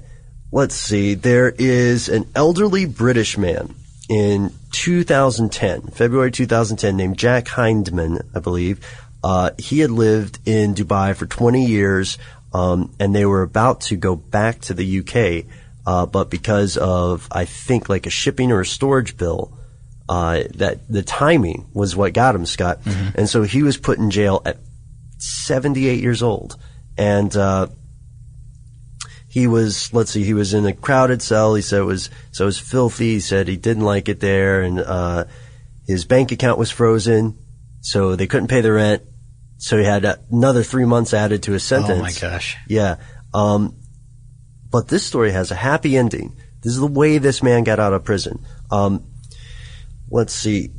let's 0.52 0.76
see. 0.76 1.14
There 1.14 1.50
is 1.50 2.10
an 2.10 2.28
elderly 2.36 2.86
British 2.86 3.38
man 3.38 3.76
in 4.10 4.52
2010, 4.72 5.82
February 5.92 6.32
2010, 6.32 6.96
named 6.96 7.18
Jack 7.18 7.48
Hindman, 7.48 8.20
I 8.36 8.40
believe. 8.40 8.80
Uh, 9.24 9.52
he 9.58 9.80
had 9.80 9.90
lived 9.90 10.38
in 10.46 10.76
Dubai 10.76 11.16
for 11.16 11.26
20 11.26 11.66
years, 11.66 12.18
um, 12.54 12.94
and 13.00 13.16
they 13.16 13.26
were 13.26 13.42
about 13.42 13.82
to 13.82 13.96
go 13.96 14.16
back 14.16 14.62
to 14.62 14.74
the 14.76 15.00
UK, 15.00 15.46
uh, 15.86 16.06
but 16.06 16.30
because 16.30 16.78
of 16.78 17.28
I 17.32 17.46
think 17.46 17.90
like 17.90 18.06
a 18.06 18.10
shipping 18.10 18.52
or 18.52 18.62
a 18.62 18.66
storage 18.66 19.18
bill, 19.18 19.58
uh, 20.08 20.44
that 20.56 20.88
the 20.90 21.04
timing 21.04 21.68
was 21.74 21.96
what 21.96 22.14
got 22.14 22.36
him, 22.36 22.46
Scott. 22.46 22.80
And 23.16 23.28
so 23.30 23.44
he 23.44 23.64
was 23.64 23.78
put 23.78 23.98
in 23.98 24.12
jail 24.12 24.42
at 24.46 24.58
78 25.18 26.02
years 26.02 26.22
old. 26.22 26.58
And, 26.98 27.36
uh, 27.36 27.68
he 29.28 29.48
was, 29.48 29.94
let's 29.94 30.12
see, 30.12 30.24
he 30.24 30.34
was 30.34 30.54
in 30.54 30.66
a 30.66 30.74
crowded 30.74 31.22
cell. 31.22 31.56
He 31.56 31.62
said 31.62 31.82
it 31.82 31.86
was, 31.86 32.10
so 32.32 32.46
it 32.46 32.48
was 32.48 32.60
filthy. 32.60 33.14
He 33.14 33.20
said 33.20 33.48
he 33.48 33.58
didn't 33.58 33.84
like 33.84 34.08
it 34.08 34.22
there. 34.22 34.62
And, 34.62 34.80
uh, 34.80 35.26
his 35.88 36.06
bank 36.06 36.32
account 36.32 36.58
was 36.58 36.72
frozen. 36.72 37.38
So 37.82 38.16
they 38.16 38.28
couldn't 38.28 38.48
pay 38.48 38.62
the 38.62 38.72
rent. 38.72 39.04
So 39.58 39.78
he 39.78 39.84
had 39.84 40.06
another 40.32 40.64
three 40.64 40.86
months 40.86 41.14
added 41.14 41.44
to 41.44 41.52
his 41.52 41.64
sentence. 41.64 42.00
Oh 42.00 42.02
my 42.02 42.12
gosh. 42.12 42.58
Yeah. 42.68 42.98
Um, 43.34 43.76
but 44.76 44.90
this 44.90 45.06
story 45.06 45.32
has 45.32 45.52
a 45.52 45.56
happy 45.56 45.96
ending. 45.96 46.36
This 46.62 46.74
is 46.74 46.80
the 46.80 46.88
way 47.02 47.18
this 47.18 47.42
man 47.42 47.64
got 47.64 47.80
out 47.80 47.94
of 47.94 48.04
prison. 48.04 48.44
Um, 48.70 49.06
let's 50.10 50.34
see. 50.34 50.72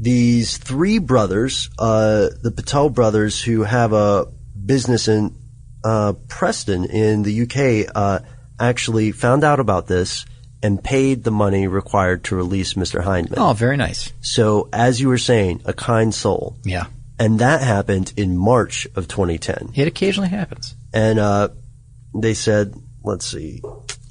These 0.00 0.56
three 0.58 0.98
brothers, 0.98 1.70
uh, 1.78 2.30
the 2.42 2.50
Patel 2.50 2.90
brothers, 2.90 3.40
who 3.40 3.62
have 3.62 3.92
a 3.92 4.26
business 4.72 5.06
in 5.06 5.36
uh, 5.84 6.14
Preston 6.26 6.84
in 6.86 7.22
the 7.22 7.42
UK, 7.44 7.92
uh, 7.94 8.18
actually 8.58 9.12
found 9.12 9.44
out 9.44 9.60
about 9.60 9.86
this 9.86 10.26
and 10.60 10.82
paid 10.82 11.22
the 11.22 11.30
money 11.30 11.68
required 11.68 12.24
to 12.24 12.34
release 12.34 12.74
Mr. 12.74 13.04
Hindman. 13.04 13.38
Oh, 13.38 13.52
very 13.52 13.76
nice. 13.76 14.12
So, 14.20 14.68
as 14.72 15.00
you 15.00 15.06
were 15.06 15.18
saying, 15.18 15.62
a 15.64 15.72
kind 15.72 16.12
soul. 16.12 16.56
Yeah. 16.64 16.86
And 17.20 17.38
that 17.38 17.60
happened 17.62 18.12
in 18.16 18.36
March 18.36 18.88
of 18.96 19.06
2010 19.06 19.70
It 19.76 19.86
occasionally 19.86 20.28
happens. 20.30 20.74
and 20.92 21.20
uh, 21.20 21.50
they 22.12 22.34
said, 22.34 22.74
let's 23.08 23.26
see. 23.26 23.60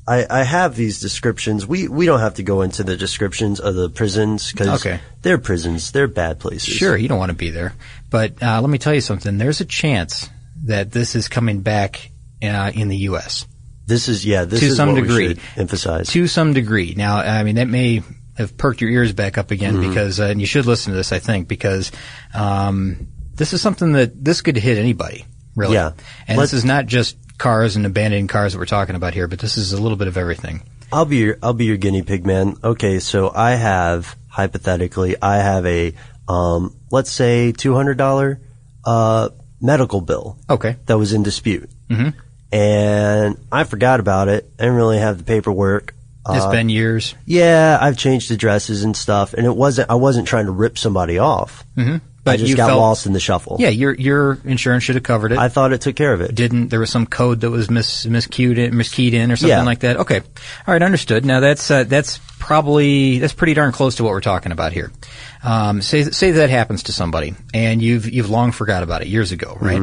I, 0.07 0.25
I 0.29 0.43
have 0.43 0.75
these 0.75 0.99
descriptions. 1.01 1.65
We 1.67 1.87
we 1.87 2.05
don't 2.05 2.19
have 2.21 2.35
to 2.35 2.43
go 2.43 2.61
into 2.61 2.83
the 2.83 2.95
descriptions 2.95 3.59
of 3.59 3.75
the 3.75 3.89
prisons 3.89 4.51
because 4.51 4.85
Okay. 4.85 4.99
they're 5.21 5.37
prisons. 5.37 5.91
They're 5.91 6.07
bad 6.07 6.39
places. 6.39 6.73
Sure, 6.73 6.95
you 6.95 7.07
don't 7.09 7.19
want 7.19 7.29
to 7.31 7.35
be 7.37 7.49
there. 7.49 7.73
But 8.09 8.41
uh, 8.41 8.61
let 8.61 8.69
me 8.69 8.77
tell 8.77 8.93
you 8.93 9.01
something. 9.01 9.37
There's 9.37 9.59
a 9.61 9.65
chance 9.65 10.29
that 10.63 10.91
this 10.91 11.15
is 11.15 11.27
coming 11.27 11.61
back 11.61 12.11
uh, 12.41 12.71
in 12.73 12.87
the 12.87 12.97
U.S. 13.11 13.45
This 13.85 14.07
is 14.07 14.25
yeah. 14.25 14.45
This 14.45 14.61
To 14.61 14.65
is 14.67 14.75
some 14.77 14.95
degree. 14.95 15.37
emphasize. 15.57 16.07
to 16.09 16.27
some 16.27 16.53
degree. 16.53 16.93
Now, 16.95 17.17
I 17.17 17.43
mean, 17.43 17.55
that 17.55 17.67
may 17.67 18.01
have 18.37 18.55
perked 18.57 18.79
your 18.81 18.89
ears 18.89 19.11
back 19.13 19.37
up 19.37 19.51
again 19.51 19.75
Mm-hmm. 19.75 19.89
because, 19.89 20.19
uh, 20.21 20.25
and 20.25 20.39
you 20.39 20.47
should 20.47 20.65
listen 20.65 20.91
to 20.93 20.97
this, 20.97 21.11
I 21.11 21.19
think, 21.19 21.47
because 21.49 21.91
um, 22.33 23.07
this 23.33 23.51
is 23.53 23.61
something 23.61 23.93
that 23.93 24.23
this 24.23 24.41
could 24.41 24.55
hit 24.57 24.77
anybody, 24.77 25.25
really. 25.55 25.73
Yeah. 25.73 25.91
And 26.27 26.37
Let's- 26.37 26.51
this 26.51 26.59
is 26.59 26.65
not 26.65 26.85
just 26.85 27.17
cars 27.37 27.75
and 27.75 27.85
abandoned 27.85 28.29
cars 28.29 28.53
that 28.53 28.59
we're 28.59 28.65
talking 28.65 28.95
about 28.95 29.13
here, 29.13 29.27
but 29.27 29.39
this 29.39 29.57
is 29.57 29.73
a 29.73 29.81
little 29.81 29.97
bit 29.97 30.07
of 30.07 30.17
everything. 30.17 30.61
I'll 30.91 31.05
be 31.05 31.17
your 31.17 31.37
I'll 31.43 31.53
be 31.53 31.65
your 31.65 31.77
guinea 31.77 32.01
pig 32.01 32.25
man. 32.25 32.55
Okay, 32.63 32.99
so 32.99 33.31
I 33.33 33.51
have 33.51 34.15
hypothetically 34.29 35.15
I 35.21 35.37
have 35.37 35.65
a 35.65 35.93
um, 36.27 36.75
let's 36.91 37.11
say 37.11 37.51
two 37.51 37.73
hundred 37.75 37.97
dollar 37.97 38.39
uh, 38.85 39.29
medical 39.61 40.01
bill 40.01 40.37
Okay. 40.49 40.77
that 40.85 40.97
was 40.97 41.11
in 41.13 41.23
dispute, 41.23 41.69
mm-hmm. 41.89 42.17
and 42.51 43.37
I 43.51 43.63
forgot 43.65 43.99
about 43.99 44.27
it. 44.29 44.49
I 44.57 44.63
didn't 44.63 44.77
really 44.77 44.99
have 44.99 45.17
the 45.17 45.23
paperwork. 45.23 45.93
It's 46.29 46.43
Uh, 46.45 46.51
been 46.51 46.67
years. 46.69 47.15
yeah, 47.25 47.77
I've 47.79 47.97
changed 47.97 48.31
addresses 48.31 48.83
and 48.83 48.95
stuff, 48.95 49.33
and 49.33 49.45
it 49.45 49.55
wasn't 49.55 49.89
I 49.89 49.95
wasn't 49.95 50.27
trying 50.27 50.45
to 50.47 50.51
rip 50.51 50.77
somebody 50.77 51.19
off. 51.19 51.65
Mm-hmm. 51.77 51.97
But 52.27 52.33
I 52.33 52.37
just 52.37 52.49
you 52.49 52.55
got 52.55 52.67
felt- 52.67 52.79
lost 52.79 53.05
in 53.05 53.13
the 53.13 53.19
shuffle. 53.19 53.57
Yeah, 53.59 53.69
your 53.69 53.93
your 53.93 54.37
insurance 54.45 54.83
should 54.83 54.95
have 54.95 55.03
covered 55.03 55.31
it. 55.31 55.37
I 55.37 55.49
thought 55.49 55.73
it 55.73 55.81
took 55.81 55.95
care 55.95 56.13
of 56.13 56.21
it. 56.21 56.35
didn't 56.35 56.67
there 56.69 56.79
was 56.79 56.89
some 56.89 57.05
code 57.07 57.41
that 57.41 57.49
was 57.49 57.69
mis 57.69 58.05
miscued 58.05 58.57
in, 58.57 58.73
miskeyed 58.73 59.13
in 59.13 59.31
or 59.31 59.35
something 59.35 59.57
Yeah. 59.57 59.63
like 59.63 59.79
that. 59.79 59.97
Okay, 59.97 60.19
all 60.19 60.73
right, 60.73 60.81
understood. 60.81 61.25
Now 61.25 61.39
that's 61.39 61.69
uh, 61.71 61.83
that's 61.85 62.19
probably 62.39 63.19
that's 63.19 63.33
pretty 63.33 63.53
darn 63.53 63.71
close 63.71 63.95
to 63.95 64.03
what 64.03 64.11
we're 64.11 64.21
talking 64.21 64.51
about 64.51 64.71
here. 64.73 64.91
Um, 65.43 65.81
say 65.81 66.03
say 66.03 66.31
that 66.31 66.49
happens 66.49 66.83
to 66.83 66.93
somebody 66.93 67.35
and 67.53 67.81
you've 67.81 68.09
you've 68.09 68.29
long 68.29 68.51
forgot 68.51 68.83
about 68.83 69.01
it 69.01 69.07
years 69.07 69.31
ago, 69.31 69.57
right? 69.59 69.81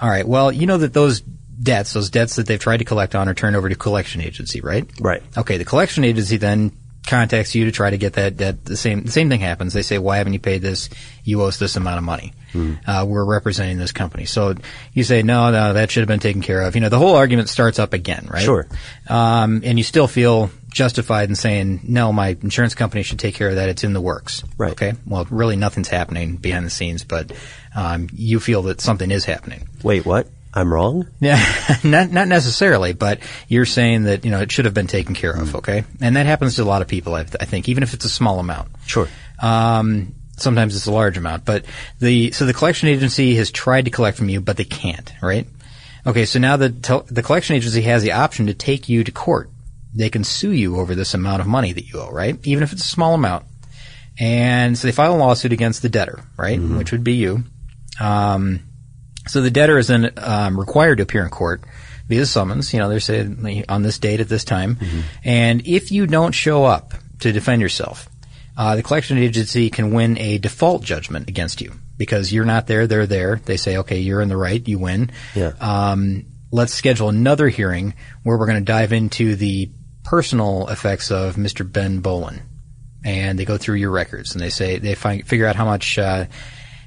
All 0.00 0.08
right. 0.10 0.26
Well, 0.26 0.50
you 0.52 0.66
know 0.66 0.78
that 0.78 0.92
those 0.92 1.20
debts, 1.20 1.92
those 1.92 2.10
debts 2.10 2.36
that 2.36 2.46
they've 2.46 2.58
tried 2.60 2.78
to 2.78 2.84
collect 2.84 3.14
on, 3.14 3.28
are 3.28 3.34
turned 3.34 3.56
over 3.56 3.68
to 3.68 3.74
collection 3.76 4.20
agency, 4.20 4.60
right? 4.60 4.86
Right. 5.00 5.22
Okay. 5.36 5.56
The 5.56 5.64
collection 5.64 6.04
agency 6.04 6.36
then 6.36 6.72
contacts 7.06 7.54
you 7.54 7.66
to 7.66 7.72
try 7.72 7.90
to 7.90 7.98
get 7.98 8.14
that 8.14 8.36
debt. 8.36 8.64
The 8.64 8.76
same 8.76 9.02
the 9.02 9.10
same 9.10 9.28
thing 9.28 9.40
happens. 9.40 9.72
They 9.72 9.82
say, 9.82 9.98
"Why 9.98 10.18
haven't 10.18 10.32
you 10.32 10.38
paid 10.38 10.62
this? 10.62 10.88
You 11.22 11.42
owe 11.42 11.46
us 11.46 11.58
this 11.58 11.76
amount 11.76 11.98
of 11.98 12.04
money. 12.04 12.32
Uh, 12.86 13.04
we're 13.06 13.24
representing 13.24 13.78
this 13.78 13.92
company." 13.92 14.24
So 14.26 14.54
you 14.92 15.04
say, 15.04 15.22
"No, 15.22 15.50
no, 15.50 15.74
that 15.74 15.90
should 15.90 16.00
have 16.00 16.08
been 16.08 16.20
taken 16.20 16.40
care 16.42 16.62
of." 16.62 16.74
You 16.74 16.80
know, 16.80 16.88
the 16.88 16.98
whole 16.98 17.14
argument 17.14 17.48
starts 17.48 17.78
up 17.78 17.92
again, 17.92 18.28
right? 18.30 18.42
Sure. 18.42 18.66
Um, 19.08 19.62
and 19.64 19.78
you 19.78 19.84
still 19.84 20.06
feel 20.06 20.50
justified 20.70 21.28
in 21.28 21.34
saying, 21.34 21.80
"No, 21.84 22.12
my 22.12 22.36
insurance 22.42 22.74
company 22.74 23.02
should 23.02 23.18
take 23.18 23.34
care 23.34 23.48
of 23.48 23.56
that. 23.56 23.68
It's 23.68 23.84
in 23.84 23.92
the 23.92 24.00
works." 24.00 24.42
Right. 24.56 24.72
Okay. 24.72 24.94
Well, 25.06 25.26
really, 25.30 25.56
nothing's 25.56 25.88
happening 25.88 26.36
behind 26.36 26.64
the 26.64 26.70
scenes, 26.70 27.04
but 27.04 27.32
um, 27.74 28.08
you 28.14 28.40
feel 28.40 28.62
that 28.62 28.80
something 28.80 29.10
is 29.10 29.24
happening. 29.24 29.68
Wait, 29.82 30.06
what? 30.06 30.28
I'm 30.54 30.72
wrong? 30.72 31.08
Yeah, 31.20 31.44
not 31.84 32.10
not 32.10 32.28
necessarily, 32.28 32.92
but 32.92 33.18
you're 33.48 33.66
saying 33.66 34.04
that 34.04 34.24
you 34.24 34.30
know 34.30 34.40
it 34.40 34.52
should 34.52 34.66
have 34.66 34.74
been 34.74 34.86
taken 34.86 35.14
care 35.14 35.32
of, 35.32 35.56
okay? 35.56 35.84
And 36.00 36.16
that 36.16 36.26
happens 36.26 36.56
to 36.56 36.62
a 36.62 36.64
lot 36.64 36.80
of 36.80 36.88
people, 36.88 37.14
I, 37.14 37.20
I 37.20 37.44
think, 37.44 37.68
even 37.68 37.82
if 37.82 37.92
it's 37.92 38.04
a 38.04 38.10
small 38.10 38.38
amount. 38.38 38.68
Sure. 38.86 39.08
Um, 39.42 40.14
sometimes 40.36 40.76
it's 40.76 40.86
a 40.86 40.92
large 40.92 41.18
amount, 41.18 41.44
but 41.44 41.64
the 41.98 42.30
so 42.30 42.46
the 42.46 42.54
collection 42.54 42.88
agency 42.88 43.34
has 43.34 43.50
tried 43.50 43.86
to 43.86 43.90
collect 43.90 44.16
from 44.16 44.28
you, 44.28 44.40
but 44.40 44.56
they 44.56 44.64
can't, 44.64 45.12
right? 45.20 45.46
Okay, 46.06 46.24
so 46.24 46.38
now 46.38 46.56
the 46.56 46.70
tel- 46.70 47.06
the 47.08 47.22
collection 47.22 47.56
agency 47.56 47.82
has 47.82 48.02
the 48.02 48.12
option 48.12 48.46
to 48.46 48.54
take 48.54 48.88
you 48.88 49.02
to 49.02 49.10
court. 49.10 49.50
They 49.92 50.10
can 50.10 50.22
sue 50.22 50.52
you 50.52 50.78
over 50.78 50.94
this 50.94 51.14
amount 51.14 51.40
of 51.40 51.48
money 51.48 51.72
that 51.72 51.88
you 51.88 52.00
owe, 52.00 52.10
right? 52.10 52.38
Even 52.44 52.62
if 52.62 52.72
it's 52.72 52.84
a 52.84 52.88
small 52.88 53.14
amount. 53.14 53.44
And 54.18 54.78
so 54.78 54.86
they 54.86 54.92
file 54.92 55.14
a 55.14 55.18
lawsuit 55.18 55.52
against 55.52 55.82
the 55.82 55.88
debtor, 55.88 56.20
right? 56.36 56.60
Which 56.60 56.92
would 56.92 57.02
be 57.02 57.14
you. 57.14 57.44
Um, 58.00 58.60
so 59.26 59.40
the 59.40 59.50
debtor 59.50 59.78
is 59.78 59.88
then 59.88 60.12
um, 60.16 60.58
required 60.58 60.96
to 60.96 61.02
appear 61.02 61.22
in 61.22 61.30
court 61.30 61.62
via 62.08 62.26
summons. 62.26 62.72
You 62.72 62.80
know, 62.80 62.88
they're 62.88 63.00
saying 63.00 63.64
on 63.68 63.82
this 63.82 63.98
date 63.98 64.20
at 64.20 64.28
this 64.28 64.44
time, 64.44 64.78
and 65.24 65.66
if 65.66 65.90
you 65.92 66.06
don't 66.06 66.32
show 66.32 66.64
up 66.64 66.94
to 67.20 67.32
defend 67.32 67.62
yourself, 67.62 68.08
uh, 68.56 68.76
the 68.76 68.82
collection 68.82 69.18
agency 69.18 69.70
can 69.70 69.92
win 69.92 70.18
a 70.18 70.38
default 70.38 70.82
judgment 70.82 71.28
against 71.28 71.60
you 71.60 71.72
because 71.96 72.32
you're 72.32 72.44
not 72.44 72.66
there; 72.66 72.86
they're 72.86 73.06
there. 73.06 73.40
They 73.44 73.56
say, 73.56 73.78
"Okay, 73.78 74.00
you're 74.00 74.20
in 74.20 74.28
the 74.28 74.36
right. 74.36 74.66
You 74.66 74.78
win." 74.78 75.10
Yeah. 75.34 75.52
Um, 75.60 76.26
let's 76.50 76.72
schedule 76.72 77.08
another 77.08 77.48
hearing 77.48 77.94
where 78.22 78.38
we're 78.38 78.46
going 78.46 78.64
to 78.64 78.72
dive 78.72 78.92
into 78.92 79.34
the 79.34 79.72
personal 80.04 80.68
effects 80.68 81.10
of 81.10 81.34
Mr. 81.34 81.70
Ben 81.70 81.98
Bowlin 82.00 82.42
and 83.04 83.38
they 83.38 83.44
go 83.44 83.58
through 83.58 83.76
your 83.76 83.90
records 83.90 84.34
and 84.34 84.42
they 84.42 84.50
say 84.50 84.78
they 84.78 84.94
find 84.94 85.26
figure 85.26 85.46
out 85.46 85.56
how 85.56 85.64
much 85.64 85.98
uh, 85.98 86.24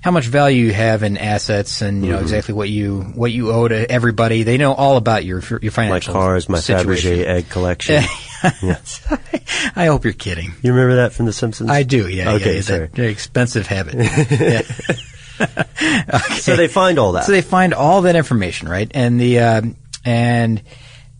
how 0.08 0.12
much 0.12 0.28
value 0.28 0.68
you 0.68 0.74
have 0.74 1.04
in 1.04 1.18
assets 1.18 1.82
and 1.82 1.98
Mm-hmm. 1.98 2.06
you 2.06 2.12
know 2.14 2.20
exactly 2.20 2.54
what 2.54 2.70
you 2.70 3.02
what 3.02 3.30
you 3.34 3.52
owe 3.52 3.68
to 3.68 3.92
everybody. 3.92 4.44
They 4.44 4.58
know 4.58 4.72
all 4.74 4.96
about 4.96 5.26
your 5.26 5.42
your 5.50 5.60
My 5.64 5.70
financial 5.70 6.14
cars, 6.14 6.48
my. 6.48 6.60
Fabergé 6.60 7.26
egg 7.26 7.50
collection. 7.50 8.04
I 9.76 9.88
hope 9.88 10.06
you're 10.06 10.14
kidding. 10.14 10.54
You 10.62 10.72
remember 10.72 10.96
that 10.98 11.12
from 11.12 11.26
The 11.26 11.34
Simpsons? 11.34 11.70
I 11.70 11.84
do. 11.84 12.08
Yeah. 12.08 12.36
Okay, 12.36 12.54
yeah, 12.54 12.58
it's 12.60 12.68
sorry. 12.68 12.86
a 12.86 12.88
very 12.88 13.12
expensive 13.12 13.68
habit. 13.68 13.96
Yeah. 15.40 16.22
So 16.38 16.56
they 16.56 16.68
find 16.70 16.98
all 17.00 17.12
that. 17.12 17.26
So 17.26 17.34
they 17.34 17.42
find 17.42 17.74
all 17.74 18.04
that 18.04 18.16
information, 18.16 18.70
right? 18.70 18.90
And 18.94 19.20
the 19.20 19.40
uh, 19.40 19.62
and 20.06 20.62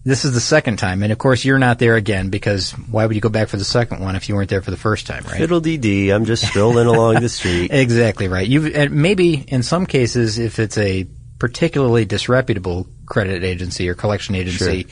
this 0.08 0.24
is 0.24 0.34
the 0.34 0.40
second 0.40 0.78
time, 0.78 1.04
and 1.04 1.12
of 1.12 1.18
course 1.18 1.44
you're 1.44 1.60
not 1.60 1.80
there 1.80 1.96
again 1.96 2.30
because 2.30 2.72
why 2.72 3.06
would 3.06 3.14
you 3.14 3.22
go 3.22 3.28
back 3.28 3.50
for 3.50 3.58
the 3.58 3.66
second 3.66 4.00
one 4.00 4.16
if 4.16 4.30
you 4.30 4.36
weren't 4.36 4.50
there 4.50 4.62
for 4.62 4.72
the 4.72 4.78
first 4.78 5.06
time, 5.06 5.26
right? 5.26 5.38
Fiddle 5.38 5.60
dee 5.60 5.76
dee. 5.76 6.12
I'm 6.12 6.24
just 6.24 6.48
strolling 6.48 6.88
along 6.88 7.16
the 7.16 7.28
street. 7.28 7.72
Exactly 7.78 8.30
right. 8.30 8.48
You 8.48 8.68
and 8.68 8.94
maybe 8.94 9.36
in 9.36 9.64
some 9.64 9.86
cases, 9.86 10.40
if 10.40 10.60
it's 10.60 10.78
a 10.78 11.06
particularly 11.40 12.06
disreputable 12.06 12.88
credit 13.06 13.44
agency 13.44 13.90
or 13.90 13.96
collection 13.96 14.34
agency, 14.36 14.88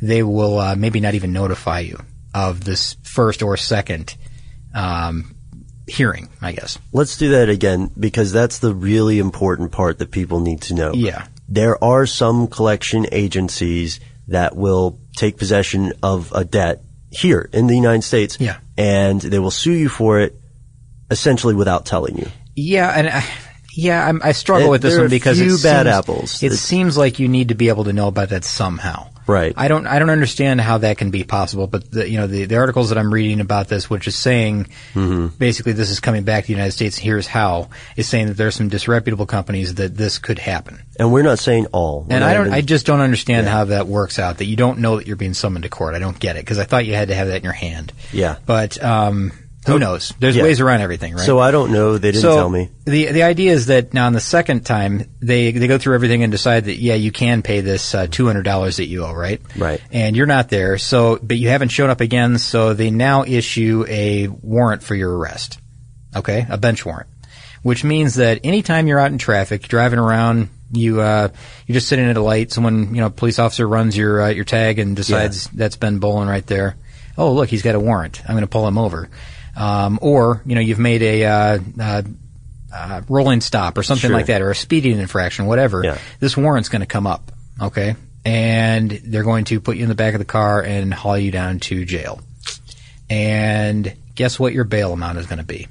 they 0.00 0.22
will 0.22 0.58
uh, 0.58 0.74
maybe 0.76 0.98
not 0.98 1.12
even 1.12 1.34
notify 1.34 1.80
you 1.80 1.98
of 2.32 2.64
this 2.64 2.96
first 3.02 3.42
or 3.42 3.58
second 3.58 4.16
um, 4.74 5.34
hearing. 5.86 6.30
I 6.40 6.52
guess. 6.52 6.78
Let's 6.90 7.18
do 7.18 7.32
that 7.32 7.50
again 7.50 7.90
because 8.00 8.32
that's 8.32 8.60
the 8.60 8.74
really 8.74 9.18
important 9.18 9.72
part 9.72 9.98
that 9.98 10.10
people 10.10 10.40
need 10.40 10.62
to 10.62 10.74
know. 10.74 10.94
Yeah. 10.94 11.26
There 11.50 11.82
are 11.84 12.06
some 12.06 12.46
collection 12.46 13.06
agencies 13.12 14.00
that 14.28 14.56
will 14.56 14.98
take 15.16 15.36
possession 15.36 15.92
of 16.02 16.32
a 16.32 16.44
debt 16.44 16.82
here 17.10 17.48
in 17.52 17.66
the 17.66 17.74
United 17.76 18.02
States. 18.02 18.38
Yeah. 18.40 18.58
And 18.76 19.20
they 19.20 19.38
will 19.38 19.50
sue 19.50 19.72
you 19.72 19.88
for 19.88 20.20
it 20.20 20.34
essentially 21.10 21.54
without 21.54 21.86
telling 21.86 22.16
you. 22.18 22.28
Yeah, 22.56 22.88
and 22.90 23.08
I, 23.08 23.24
yeah, 23.76 24.06
I'm, 24.06 24.20
I 24.22 24.32
struggle 24.32 24.64
There- 24.64 24.70
with 24.72 24.82
this 24.82 24.98
one 24.98 25.08
because 25.10 25.38
few 25.38 25.54
it 25.56 25.62
bad 25.62 25.86
seems, 25.86 25.94
apples. 25.96 26.42
It 26.42 26.46
It's- 26.46 26.60
seems 26.60 26.96
like 26.96 27.18
you 27.18 27.28
need 27.28 27.48
to 27.48 27.54
be 27.54 27.68
able 27.68 27.84
to 27.84 27.92
know 27.92 28.08
about 28.08 28.30
that 28.30 28.44
somehow. 28.44 29.08
Right. 29.26 29.54
I 29.56 29.68
don't. 29.68 29.86
I 29.86 29.98
don't 29.98 30.10
understand 30.10 30.60
how 30.60 30.78
that 30.78 30.98
can 30.98 31.10
be 31.10 31.24
possible. 31.24 31.66
But 31.66 31.90
the, 31.90 32.08
you 32.08 32.18
know, 32.18 32.26
the, 32.26 32.44
the 32.44 32.56
articles 32.56 32.90
that 32.90 32.98
I'm 32.98 33.12
reading 33.12 33.40
about 33.40 33.68
this, 33.68 33.88
which 33.88 34.06
is 34.06 34.14
saying 34.16 34.66
Mm-hmm. 34.94 35.28
basically 35.38 35.72
this 35.72 35.90
is 35.90 36.00
coming 36.00 36.24
back 36.24 36.44
to 36.44 36.46
the 36.48 36.52
United 36.52 36.72
States. 36.72 36.96
Here's 36.98 37.26
how 37.26 37.70
is 37.96 38.06
saying 38.08 38.26
that 38.26 38.36
there 38.36 38.46
are 38.48 38.50
some 38.52 38.68
disreputable 38.68 39.26
companies 39.26 39.74
that 39.76 39.96
this 39.96 40.18
could 40.18 40.38
happen. 40.38 40.82
And 40.98 41.12
we're 41.12 41.22
not 41.22 41.38
saying 41.38 41.66
all. 41.72 42.02
We're 42.08 42.16
And 42.16 42.24
I 42.24 42.34
don't. 42.34 42.46
even- 42.46 42.54
I 42.54 42.60
just 42.60 42.86
don't 42.86 43.00
understand 43.00 43.46
how 43.48 43.64
that 43.66 43.86
works 43.88 44.18
out. 44.18 44.38
That 44.38 44.44
you 44.46 44.56
don't 44.56 44.78
know 44.80 44.96
that 44.98 45.06
you're 45.06 45.16
being 45.16 45.34
summoned 45.34 45.62
to 45.64 45.68
court. 45.68 45.94
I 45.94 45.98
don't 45.98 46.18
get 46.18 46.36
it 46.36 46.40
because 46.40 46.58
I 46.58 46.64
thought 46.64 46.86
you 46.86 46.94
had 46.94 47.08
to 47.08 47.14
have 47.14 47.28
that 47.28 47.38
in 47.38 47.44
your 47.44 47.52
hand. 47.52 47.92
Yeah. 48.12 48.36
But 48.46 48.82
um, 48.82 49.32
who 49.66 49.78
knows? 49.78 50.12
There's 50.20 50.36
Yeah. 50.36 50.42
ways 50.42 50.60
around 50.60 50.80
everything, 50.82 51.14
right? 51.14 51.24
So 51.24 51.38
I 51.38 51.50
don't 51.50 51.72
know. 51.72 51.96
They 51.98 52.12
didn't 52.12 52.22
so 52.22 52.36
tell 52.36 52.50
me. 52.50 52.68
the 52.84 53.12
the 53.12 53.22
idea 53.22 53.52
is 53.52 53.66
that 53.66 53.94
now 53.94 54.06
on 54.06 54.12
the 54.12 54.20
second 54.20 54.66
time 54.66 55.04
they 55.20 55.52
they 55.52 55.66
go 55.66 55.78
through 55.78 55.94
everything 55.94 56.22
and 56.22 56.30
decide 56.30 56.66
that 56.66 56.76
yeah 56.76 56.94
you 56.94 57.10
can 57.12 57.42
pay 57.42 57.60
this 57.60 57.94
uh, 57.94 58.06
two 58.06 58.26
hundred 58.26 58.42
dollars 58.42 58.76
that 58.76 58.86
you 58.86 59.04
owe 59.04 59.12
right 59.14 59.40
Right. 59.56 59.80
and 59.92 60.14
you're 60.16 60.26
not 60.26 60.48
there 60.50 60.76
so 60.78 61.18
but 61.22 61.36
you 61.38 61.48
haven't 61.48 61.68
shown 61.68 61.88
up 61.90 62.00
again 62.00 62.38
so 62.38 62.74
they 62.74 62.90
now 62.90 63.24
issue 63.24 63.84
a 63.88 64.28
warrant 64.28 64.82
for 64.82 64.94
your 64.94 65.16
arrest 65.16 65.58
okay 66.14 66.46
a 66.48 66.58
bench 66.58 66.84
warrant 66.84 67.08
which 67.62 67.82
means 67.84 68.16
that 68.16 68.40
anytime 68.44 68.86
you're 68.86 69.00
out 69.00 69.12
in 69.12 69.18
traffic 69.18 69.62
driving 69.62 69.98
around 69.98 70.48
you 70.72 71.00
uh, 71.00 71.28
you're 71.66 71.74
just 71.74 71.88
sitting 71.88 72.04
at 72.06 72.16
a 72.16 72.20
light 72.22 72.52
someone 72.52 72.94
you 72.94 73.00
know 73.00 73.08
police 73.10 73.38
officer 73.38 73.66
runs 73.66 73.96
your 73.96 74.20
uh, 74.22 74.28
your 74.28 74.44
tag 74.44 74.78
and 74.78 74.94
decides 74.96 75.48
that's 75.48 75.76
Ben 75.76 75.98
Bowlin 75.98 76.28
right 76.28 76.46
there 76.46 76.76
oh 77.16 77.32
look 77.32 77.48
he's 77.48 77.62
got 77.62 77.74
a 77.74 77.80
warrant 77.80 78.20
I'm 78.26 78.34
going 78.34 78.42
to 78.42 78.46
pull 78.48 78.66
him 78.68 78.76
over 78.76 79.08
um, 79.56 79.98
or 80.02 80.42
you 80.46 80.54
know 80.54 80.60
you've 80.60 80.78
made 80.78 81.02
a 81.02 81.24
uh, 81.24 81.58
uh, 81.80 82.02
uh, 82.72 83.00
rolling 83.08 83.40
stop 83.40 83.78
or 83.78 83.82
something 83.82 84.08
Sure. 84.08 84.16
like 84.16 84.26
that, 84.26 84.42
or 84.42 84.50
a 84.50 84.54
speeding 84.54 84.98
infraction, 84.98 85.46
whatever, 85.46 85.82
Yeah. 85.84 85.98
this 86.20 86.36
warrant's 86.36 86.68
going 86.68 86.80
to 86.80 86.86
come 86.86 87.06
up, 87.06 87.30
okay? 87.60 87.94
And 88.24 88.90
they're 88.90 89.22
going 89.22 89.44
to 89.46 89.60
put 89.60 89.76
you 89.76 89.82
in 89.84 89.88
the 89.88 89.94
back 89.94 90.14
of 90.14 90.18
the 90.18 90.24
car 90.24 90.60
and 90.62 90.92
haul 90.92 91.16
you 91.18 91.30
down 91.30 91.60
to 91.60 91.84
jail. 91.84 92.20
And 93.10 93.94
guess 94.14 94.38
what 94.38 94.52
your 94.52 94.64
bail 94.64 94.92
amount 94.92 95.18
is 95.18 95.26
going 95.26 95.38
to 95.38 95.44
be? 95.44 95.68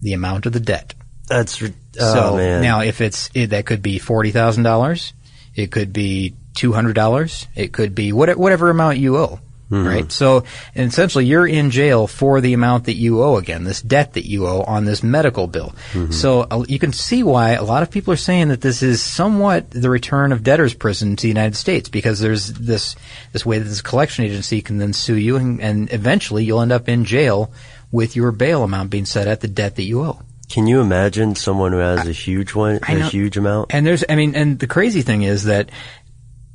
The 0.00 0.12
amount 0.14 0.46
of 0.46 0.52
the 0.52 0.60
debt. 0.60 0.94
That's 1.28 1.60
re- 1.62 1.74
oh 2.00 2.14
so 2.14 2.36
man. 2.36 2.62
now, 2.62 2.80
if 2.80 3.00
it's 3.00 3.30
it, 3.34 3.48
that 3.50 3.66
could 3.66 3.82
be 3.82 3.98
forty 3.98 4.30
thousand 4.30 4.64
dollars, 4.64 5.12
it 5.54 5.70
could 5.70 5.92
be 5.92 6.34
two 6.54 6.72
hundred 6.72 6.94
dollars, 6.94 7.46
it 7.54 7.72
could 7.72 7.94
be 7.94 8.12
what, 8.12 8.36
whatever 8.36 8.70
amount 8.70 8.98
you 8.98 9.16
owe. 9.16 9.40
Right? 9.72 10.12
So 10.12 10.44
essentially, 10.76 11.26
you're 11.26 11.46
in 11.46 11.70
jail 11.70 12.06
for 12.06 12.40
the 12.40 12.52
amount 12.52 12.84
that 12.84 12.94
you 12.94 13.22
owe 13.22 13.36
again, 13.36 13.64
this 13.64 13.82
debt 13.82 14.14
that 14.14 14.28
you 14.28 14.46
owe 14.46 14.62
on 14.62 14.84
this 14.84 15.02
medical 15.02 15.46
bill. 15.46 15.74
So 16.10 16.46
uh, 16.50 16.64
you 16.68 16.78
can 16.78 16.92
see 16.92 17.22
why 17.22 17.52
a 17.52 17.64
lot 17.64 17.82
of 17.82 17.90
people 17.90 18.12
are 18.12 18.16
saying 18.18 18.48
that 18.48 18.60
this 18.60 18.82
is 18.82 19.02
somewhat 19.02 19.70
the 19.70 19.90
return 19.90 20.32
of 20.32 20.42
debtor's 20.42 20.74
prison 20.74 21.16
to 21.16 21.22
the 21.22 21.28
United 21.28 21.56
States 21.56 21.88
because 21.88 22.20
there's 22.20 22.52
this 22.52 22.96
this 23.32 23.46
way 23.46 23.58
that 23.58 23.64
this 23.64 23.82
collection 23.82 24.24
agency 24.24 24.62
can 24.62 24.78
then 24.78 24.92
sue 24.92 25.16
you, 25.16 25.36
and, 25.36 25.60
and 25.60 25.92
eventually 25.92 26.44
you'll 26.44 26.60
end 26.60 26.72
up 26.72 26.88
in 26.88 27.04
jail 27.04 27.52
with 27.90 28.16
your 28.16 28.32
bail 28.32 28.64
amount 28.64 28.90
being 28.90 29.04
set 29.04 29.28
at 29.28 29.40
the 29.40 29.48
debt 29.48 29.76
that 29.76 29.84
you 29.84 30.02
owe. 30.02 30.20
Can 30.48 30.66
you 30.66 30.82
imagine 30.82 31.34
someone 31.34 31.72
who 31.72 31.78
has 31.78 32.06
a 32.06 32.12
huge 32.12 32.54
one, 32.54 32.80
I 32.82 32.92
a 32.92 32.98
know. 32.98 33.08
huge 33.08 33.38
amount? 33.38 33.72
And 33.72 33.86
there's, 33.86 34.04
I 34.06 34.16
mean, 34.16 34.34
and 34.34 34.58
the 34.58 34.66
crazy 34.66 35.00
thing 35.00 35.22
is 35.22 35.44
that 35.44 35.70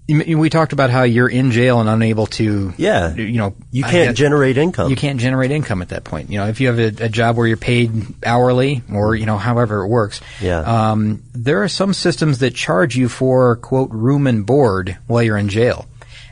we 0.07 0.49
talked 0.49 0.71
about 0.73 0.89
how 0.89 1.03
you're 1.03 1.27
in 1.27 1.51
jail 1.51 1.81
and 1.81 1.89
unable 1.89 2.27
to, 2.27 2.73
Yeah. 2.77 3.13
you 3.13 3.37
know, 3.37 3.55
You 3.71 3.83
can't 3.83 4.15
generate 4.15 4.57
income. 4.57 4.89
You 4.89 4.95
can't 4.95 5.19
generate 5.19 5.51
income 5.51 5.81
at 5.81 5.89
that 5.89 6.05
point. 6.05 6.29
You 6.31 6.37
know, 6.39 6.47
if 6.47 6.61
you 6.61 6.67
have 6.67 6.79
a, 6.79 7.05
a 7.05 7.09
job 7.09 7.35
where 7.35 7.45
you're 7.45 7.57
paid 7.57 7.91
hourly 8.25 8.83
or, 8.93 9.15
you 9.15 9.25
know, 9.25 9.37
however 9.37 9.83
it 9.83 9.87
works. 9.87 10.21
Yeah. 10.41 10.59
Um, 10.59 11.23
there 11.33 11.61
are 11.63 11.67
some 11.67 11.93
systems 11.93 12.39
that 12.39 12.55
charge 12.55 12.95
you 12.95 13.09
for, 13.09 13.57
quote, 13.57 13.91
room 13.91 14.27
and 14.27 14.45
board 14.45 14.97
while 15.07 15.21
you're 15.23 15.37
in 15.37 15.49
jail. 15.49 15.85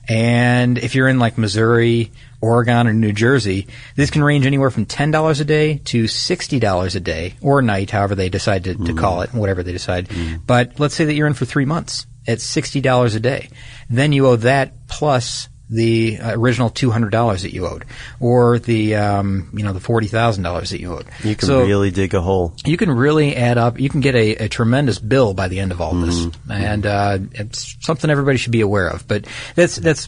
And 0.07 0.77
if 0.77 0.95
you're 0.95 1.07
in 1.07 1.19
like 1.19 1.37
Missouri, 1.37 2.11
Oregon, 2.39 2.87
or 2.87 2.93
New 2.93 3.11
Jersey, 3.11 3.67
this 3.95 4.11
can 4.11 4.23
range 4.23 4.45
anywhere 4.45 4.69
from 4.69 4.85
$10 4.85 5.41
a 5.41 5.43
day 5.43 5.77
to 5.85 6.03
$60 6.03 6.95
a 6.95 6.99
day 6.99 7.33
or 7.41 7.61
night, 7.61 7.89
however 7.89 8.13
they 8.15 8.29
decide 8.29 8.65
to, 8.65 8.75
to 8.75 8.93
call 8.93 9.21
it, 9.23 9.33
whatever 9.33 9.63
they 9.63 9.71
decide. 9.71 10.07
But 10.45 10.79
let's 10.79 10.93
say 10.95 11.05
that 11.05 11.13
you're 11.15 11.27
in 11.27 11.33
for 11.33 11.45
three 11.45 11.65
months 11.65 12.05
at 12.27 12.39
$60 12.39 13.15
a 13.15 13.19
day. 13.19 13.49
Then 13.89 14.11
you 14.11 14.27
owe 14.27 14.35
that 14.37 14.87
plus 14.87 15.47
the 15.67 16.19
original 16.21 16.69
$200 16.69 17.41
that 17.41 17.51
you 17.51 17.65
owed 17.65 17.85
or 18.19 18.59
the, 18.59 18.95
um, 18.95 19.49
you 19.53 19.63
know, 19.63 19.73
the 19.73 19.79
$40,000 19.79 20.69
that 20.69 20.79
you 20.79 20.93
owed. 20.93 21.07
you 21.23 21.35
can 21.35 21.47
So- 21.47 21.65
really 21.65 21.89
dig 21.89 22.13
a 22.13 22.21
hole. 22.21 22.53
you 22.65 22.77
can 22.77 22.91
really 22.91 23.35
add 23.35 23.57
up. 23.57 23.79
You 23.79 23.89
can 23.89 24.01
get 24.01 24.13
a, 24.15 24.35
a 24.45 24.47
tremendous 24.47 24.99
bill 24.99 25.33
by 25.33 25.47
the 25.47 25.59
end 25.59 25.71
of 25.71 25.81
all 25.81 25.93
this, 25.95 26.27
and 26.49 26.85
uh, 26.85 27.17
it's 27.31 27.77
something 27.81 28.11
everybody 28.11 28.37
should 28.37 28.51
be 28.51 28.61
aware 28.61 28.87
of. 28.89 29.07
But 29.07 29.25
that's 29.55 29.75
that's 29.77 30.07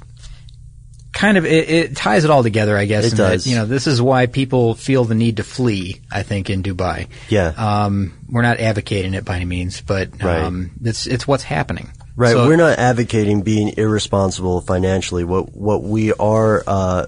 kind 1.12 1.38
of 1.40 1.46
it, 1.46 1.70
it 1.70 1.96
ties 1.96 2.24
it 2.24 2.30
all 2.30 2.44
together, 2.44 2.78
I 2.78 2.86
guess. 2.86 3.06
It 3.06 3.12
in 3.14 3.18
that, 3.18 3.32
does. 3.32 3.48
you 3.48 3.56
know, 3.56 3.66
this 3.66 3.88
is 3.88 4.00
why 4.00 4.28
people 4.28 4.76
feel 4.76 5.06
the 5.06 5.16
need 5.16 5.38
to 5.38 5.44
flee. 5.44 6.02
I 6.12 6.22
think 6.22 6.52
in 6.52 6.62
Dubai. 6.62 7.08
Yeah. 7.30 7.48
Um, 7.58 8.14
we're 8.30 8.44
not 8.44 8.60
advocating 8.60 9.16
it 9.16 9.26
by 9.26 9.38
any 9.38 9.46
means, 9.46 9.82
but 9.82 10.22
Right. 10.24 10.44
um, 10.44 10.72
it's 10.84 11.08
it's 11.08 11.28
what's 11.28 11.44
happening. 11.44 11.90
Right. 12.18 12.32
So- 12.34 12.48
We're 12.48 12.56
not 12.58 12.78
advocating 12.80 13.44
being 13.44 13.76
irresponsible 13.78 14.60
financially. 14.62 15.24
What 15.24 15.56
what 15.56 15.84
we 15.84 16.12
are 16.14 16.64
uh, 16.68 17.06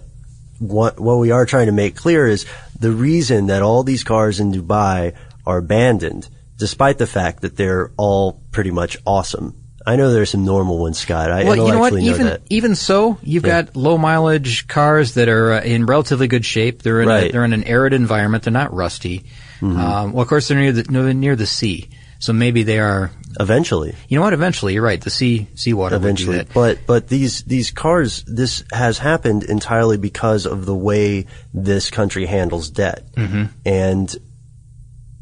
what 0.60 1.00
what 1.00 1.17
we 1.17 1.32
are 1.32 1.45
trying 1.45 1.65
to 1.65 1.72
make 1.74 1.95
clear 1.95 2.28
is 2.28 2.45
the 2.80 2.91
reason 2.91 3.48
that 3.48 3.62
all 3.62 3.84
these 3.84 4.04
cars 4.04 4.39
in 4.39 4.54
Dubai 4.54 5.13
are 5.45 5.58
abandoned, 5.58 6.30
despite 6.58 6.98
the 7.00 7.08
fact 7.08 7.41
that 7.41 7.58
they're 7.58 7.91
all 7.98 8.41
pretty 8.52 8.72
much 8.72 8.98
awesome. 9.06 9.56
I 9.88 9.95
know 9.95 10.12
there's 10.13 10.30
some 10.30 10.45
normal 10.45 10.78
ones, 10.78 11.00
Scott. 11.00 11.32
I 11.32 11.43
Well, 11.45 11.56
you 11.56 11.72
know 11.72 11.80
what? 11.80 11.93
know, 11.93 12.00
Even 12.00 12.38
even 12.50 12.76
so, 12.76 13.17
you've 13.24 13.41
got 13.43 13.76
low 13.76 13.98
mileage 13.98 14.67
cars 14.67 15.15
that 15.15 15.28
are 15.30 15.54
uh, 15.54 15.62
in 15.62 15.88
relatively 15.88 16.28
good 16.28 16.45
shape. 16.45 16.84
They're 16.84 17.02
in 17.02 17.08
Right. 17.08 17.24
Mm-hmm. 17.24 17.32
they're 17.32 17.45
in 17.45 17.54
an 17.54 17.63
arid 17.63 17.93
environment. 17.93 18.43
They're 18.43 18.54
not 18.54 18.74
rusty. 18.74 19.24
Um, 19.62 20.13
well, 20.13 20.22
of 20.22 20.28
course, 20.28 20.48
they're 20.48 20.58
near 20.60 20.72
the 20.72 21.13
near 21.13 21.36
the 21.36 21.45
sea, 21.48 21.89
so 22.19 22.34
maybe 22.34 22.63
they 22.63 22.79
are. 22.79 23.12
Eventually, 23.39 23.95
You 24.08 24.17
know 24.17 24.23
what? 24.23 24.34
Eventually, 24.34 24.73
you're 24.73 24.84
right. 24.84 24.99
The 24.99 25.12
sea 25.12 25.47
seawater 25.53 25.95
eventually, 25.95 26.45
but 26.51 26.79
but 26.88 27.08
these 27.08 27.43
these 27.43 27.69
cars, 27.69 28.23
this 28.23 28.63
has 28.73 28.97
happened 28.97 29.43
entirely 29.43 29.97
because 29.97 30.47
of 30.47 30.65
the 30.65 30.75
way 30.75 31.27
this 31.53 31.91
country 31.91 32.25
handles 32.25 32.71
debt. 32.71 33.05
Mm-hmm. 33.13 33.43
And 33.67 34.15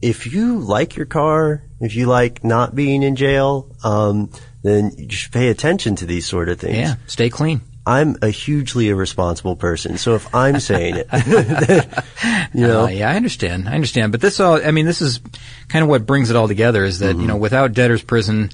if 0.02 0.32
you 0.32 0.60
like 0.60 0.96
your 0.96 1.06
car, 1.06 1.64
if 1.82 1.96
you 1.96 2.06
like 2.06 2.46
not 2.46 2.76
being 2.76 3.04
in 3.04 3.18
jail, 3.18 3.76
um, 3.84 4.32
then 4.64 4.92
you 4.98 5.10
should 5.10 5.34
pay 5.34 5.50
attention 5.50 5.98
to 5.98 6.06
these 6.06 6.26
sort 6.26 6.48
of 6.48 6.60
things. 6.60 6.78
Yeah, 6.78 6.96
stay 7.08 7.30
clean. 7.30 7.62
I'm 7.88 8.18
a 8.22 8.30
hugely 8.30 8.90
irresponsible 8.90 9.56
person, 9.56 9.98
so 9.98 10.16
if 10.16 10.36
I'm 10.36 10.60
saying 10.60 10.96
it, 10.98 11.08
you 12.54 12.68
know, 12.68 12.84
Uh, 12.84 12.88
yeah, 12.90 13.10
I 13.10 13.16
understand. 13.16 13.68
I 13.70 13.74
understand. 13.74 14.12
But 14.12 14.22
this 14.22 14.40
all, 14.40 14.64
I 14.64 14.72
mean, 14.72 14.86
this 14.86 15.02
is 15.02 15.22
kind 15.70 15.84
of 15.84 15.90
what 15.90 16.06
brings 16.06 16.30
it 16.30 16.36
all 16.36 16.48
together 16.48 16.84
is 16.84 17.00
that, 17.00 17.14
Mm-hmm. 17.14 17.22
you 17.22 17.28
know, 17.28 17.38
without 17.38 17.74
debtor's 17.74 18.04
prison, 18.04 18.50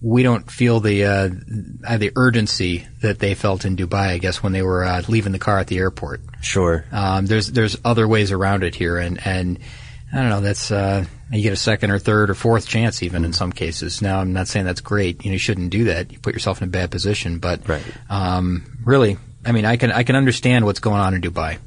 we 0.00 0.22
don't 0.22 0.48
feel 0.50 0.78
the, 0.80 1.04
uh, 1.04 1.28
the 1.98 2.12
urgency 2.14 2.86
that 3.02 3.18
they 3.18 3.34
felt 3.34 3.64
in 3.64 3.76
Dubai, 3.76 4.10
I 4.10 4.18
guess, 4.18 4.42
when 4.42 4.52
they 4.52 4.62
were, 4.62 4.84
uh, 4.84 5.02
leaving 5.08 5.32
the 5.32 5.40
car 5.40 5.58
at 5.58 5.66
the 5.66 5.78
airport. 5.78 6.20
sure. 6.40 6.84
Um, 6.92 7.26
there's, 7.26 7.48
there's 7.50 7.76
other 7.84 8.06
ways 8.06 8.30
around 8.30 8.62
it 8.62 8.76
here. 8.76 8.96
And, 8.98 9.18
and 9.26 9.58
I 10.12 10.16
don't 10.16 10.30
know, 10.30 10.40
that's, 10.40 10.70
uh, 10.70 11.04
you 11.30 11.42
get 11.42 11.52
a 11.52 11.56
second 11.56 11.90
or 11.90 11.98
third 11.98 12.30
or 12.30 12.34
fourth 12.34 12.66
chance 12.66 13.02
even 13.02 13.24
in 13.26 13.32
some 13.34 13.52
cases. 13.52 14.00
Now, 14.00 14.20
I'm 14.20 14.32
not 14.32 14.48
saying 14.48 14.64
that's 14.64 14.80
great. 14.80 15.24
You 15.24 15.30
know, 15.30 15.34
you 15.34 15.38
shouldn't 15.38 15.70
do 15.70 15.84
that. 15.84 16.10
You 16.12 16.18
put 16.18 16.32
yourself 16.32 16.62
in 16.62 16.68
a 16.68 16.70
bad 16.70 16.90
position. 16.90 17.38
But, 17.38 17.68
Right. 17.68 17.82
um, 18.08 18.78
really, 18.84 19.18
I 19.44 19.52
mean, 19.52 19.66
I 19.66 19.76
can, 19.76 19.92
I 19.92 20.04
can 20.04 20.16
understand 20.16 20.64
what's 20.64 20.80
going 20.80 21.00
on 21.00 21.12
in 21.14 21.20
Dubai. 21.20 21.58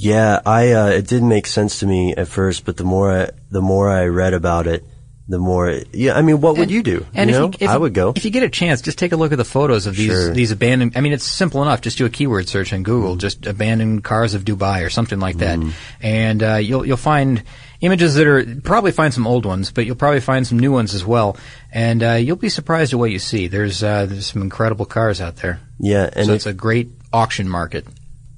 Yeah, 0.00 0.40
I 0.46 0.72
uh, 0.72 0.86
it 0.86 1.08
didn't 1.08 1.28
make 1.28 1.46
sense 1.46 1.80
to 1.80 1.86
me 1.86 2.14
at 2.16 2.28
first, 2.28 2.64
but 2.64 2.76
the 2.76 2.84
more 2.84 3.10
I, 3.22 3.30
the 3.50 3.60
more 3.60 3.90
I 3.90 4.04
read 4.04 4.32
about 4.32 4.68
it, 4.68 4.84
the 5.28 5.38
more 5.38 5.82
yeah. 5.92 6.14
I 6.16 6.22
mean, 6.22 6.40
what 6.40 6.56
would 6.56 6.70
you 6.70 6.82
do? 6.82 7.04
And 7.14 7.28
you 7.28 7.36
if 7.36 7.40
know, 7.40 7.46
you, 7.48 7.52
if 7.60 7.68
I 7.70 7.76
would 7.76 7.92
go. 7.94 8.12
If 8.16 8.24
you 8.24 8.30
get 8.30 8.42
a 8.42 8.48
chance, 8.48 8.80
just 8.80 8.98
take 8.98 9.12
a 9.12 9.16
look 9.16 9.30
at 9.32 9.36
the 9.36 9.44
photos 9.44 9.86
of 9.86 9.94
these 9.94 10.06
Sure. 10.10 10.32
these 10.32 10.50
abandoned. 10.52 10.92
I 10.96 11.00
mean, 11.02 11.12
it's 11.12 11.24
simple 11.26 11.62
enough. 11.62 11.82
Just 11.82 11.98
do 11.98 12.06
a 12.06 12.10
keyword 12.10 12.48
search 12.48 12.72
on 12.72 12.82
Google, 12.82 13.10
Mm-hmm. 13.12 13.18
just 13.18 13.46
abandoned 13.46 14.04
cars 14.04 14.34
of 14.34 14.44
Dubai 14.44 14.84
or 14.84 14.90
something 14.90 15.20
like 15.20 15.38
that, 15.38 15.58
and 16.00 16.42
uh, 16.42 16.54
you'll 16.56 16.86
you'll 16.86 16.96
find 16.96 17.42
images 17.80 18.14
that 18.16 18.26
are 18.26 18.44
probably 18.62 18.90
find 18.90 19.12
some 19.14 19.26
old 19.26 19.44
ones, 19.46 19.70
but 19.70 19.86
you'll 19.86 19.96
probably 19.96 20.20
find 20.20 20.46
some 20.46 20.58
new 20.58 20.72
ones 20.72 20.94
as 20.94 21.04
well, 21.04 21.36
and 21.72 22.02
uh, 22.02 22.12
you'll 22.14 22.36
be 22.36 22.48
surprised 22.48 22.92
at 22.92 22.98
what 22.98 23.10
you 23.10 23.18
see. 23.18 23.48
There's 23.48 23.82
uh, 23.82 24.06
there's 24.06 24.26
some 24.32 24.42
incredible 24.42 24.86
cars 24.86 25.20
out 25.20 25.36
there. 25.36 25.60
yeah, 25.78 26.08
and 26.12 26.26
so 26.26 26.32
it, 26.32 26.36
it's 26.36 26.46
a 26.46 26.52
great 26.54 26.88
auction 27.12 27.48
market. 27.48 27.86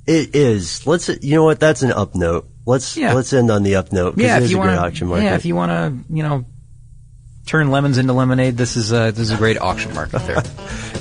it 0.07 0.35
is. 0.35 0.87
Let's 0.87 1.09
you 1.09 1.37
know 1.37 1.45
what? 1.45 1.61
That's 1.61 1.83
an 1.83 1.93
up 1.93 2.15
note. 2.15 2.49
Let's 2.67 2.97
Yeah. 2.97 3.15
let's 3.15 3.33
end 3.33 3.51
on 3.51 3.63
the 3.63 3.77
up 3.77 3.93
note. 3.93 4.15
Yeah, 4.19 4.35
it 4.37 4.39
if 4.39 4.45
is 4.45 4.51
you 4.53 4.59
a 4.59 4.63
great 4.63 4.75
want 4.77 4.87
auction 4.87 5.07
market. 5.09 5.25
yeah, 5.25 5.35
if 5.37 5.45
you 5.45 5.55
want 5.55 5.71
to, 5.71 6.15
you 6.15 6.23
know. 6.23 6.45
Turn 7.51 7.73
lemons 7.73 7.99
into 7.99 8.13
lemonade. 8.13 8.57
This 8.57 8.77
is 8.77 8.93
a 8.93 9.11
this 9.11 9.19
is 9.19 9.33
a 9.33 9.37
great 9.37 9.59
auction 9.59 9.93
market 9.93 10.21
there. 10.21 10.43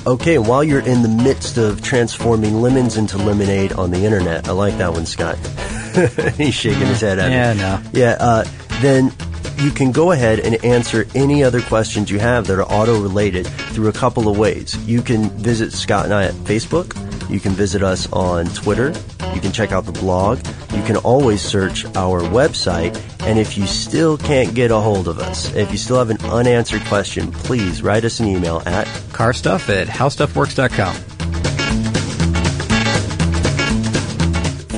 Okay, 0.06 0.38
while 0.38 0.64
you're 0.64 0.80
in 0.80 1.02
the 1.02 1.08
midst 1.08 1.58
of 1.58 1.80
transforming 1.82 2.62
lemons 2.62 2.96
into 2.96 3.18
lemonade 3.18 3.74
on 3.74 3.90
the 3.90 3.98
internet, 4.04 4.48
I 4.48 4.52
like 4.52 4.78
that 4.78 4.92
one, 4.94 5.04
Scott. 5.04 5.36
He's 6.38 6.54
shaking 6.54 6.86
his 6.86 7.02
head 7.02 7.18
at 7.18 7.30
Yeah, 7.30 7.52
me. 7.52 7.60
no. 7.60 7.82
Yeah, 7.92 8.16
uh, 8.18 8.44
then 8.80 9.12
you 9.58 9.70
can 9.70 9.92
go 9.92 10.10
ahead 10.12 10.40
and 10.40 10.64
answer 10.64 11.06
any 11.14 11.44
other 11.44 11.60
questions 11.60 12.10
you 12.10 12.18
have 12.18 12.46
that 12.46 12.58
are 12.58 12.64
auto 12.64 12.98
related 12.98 13.46
through 13.46 13.88
a 13.88 13.92
couple 13.92 14.26
of 14.26 14.38
ways. 14.38 14.74
You 14.88 15.02
can 15.02 15.28
visit 15.30 15.70
Scott 15.74 16.06
and 16.06 16.14
I 16.14 16.24
at 16.24 16.34
Facebook. 16.34 16.96
You 17.30 17.40
can 17.40 17.52
visit 17.52 17.82
us 17.82 18.10
on 18.12 18.46
Twitter. 18.46 18.92
You 19.34 19.40
can 19.40 19.52
check 19.52 19.70
out 19.70 19.86
the 19.86 19.92
blog. 19.92 20.38
You 20.74 20.82
can 20.82 20.96
always 20.96 21.40
search 21.40 21.84
our 21.96 22.20
website. 22.22 23.00
And 23.20 23.38
if 23.38 23.56
you 23.56 23.66
still 23.66 24.18
can't 24.18 24.54
get 24.54 24.70
a 24.70 24.78
hold 24.78 25.06
of 25.06 25.18
us, 25.18 25.54
if 25.54 25.70
you 25.70 25.78
still 25.78 25.98
have 25.98 26.10
an 26.10 26.20
unanswered 26.24 26.82
question, 26.86 27.30
please 27.30 27.82
write 27.82 28.04
us 28.04 28.18
an 28.18 28.26
email 28.26 28.62
at 28.66 28.86
car 29.12 29.32
stuff 29.32 29.68
at 29.70 29.86
howstuffworks.com. 29.86 30.96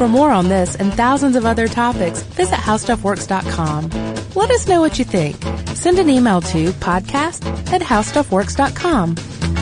For 0.03 0.09
more 0.09 0.31
on 0.31 0.49
this 0.49 0.75
and 0.75 0.93
thousands 0.93 1.37
of 1.37 1.47
other 1.47 1.69
topics, 1.69 2.23
visit 2.23 2.57
howstuffworks.com. 2.57 3.89
Let 4.35 4.51
us 4.51 4.67
know 4.67 4.81
what 4.81 4.99
you 4.99 5.05
think. 5.05 5.37
Send 5.77 5.99
an 5.99 6.11
email 6.11 6.41
to 6.41 6.73
podcast 6.73 7.47
at 7.73 7.81
howstuffworks.com. 7.81 9.62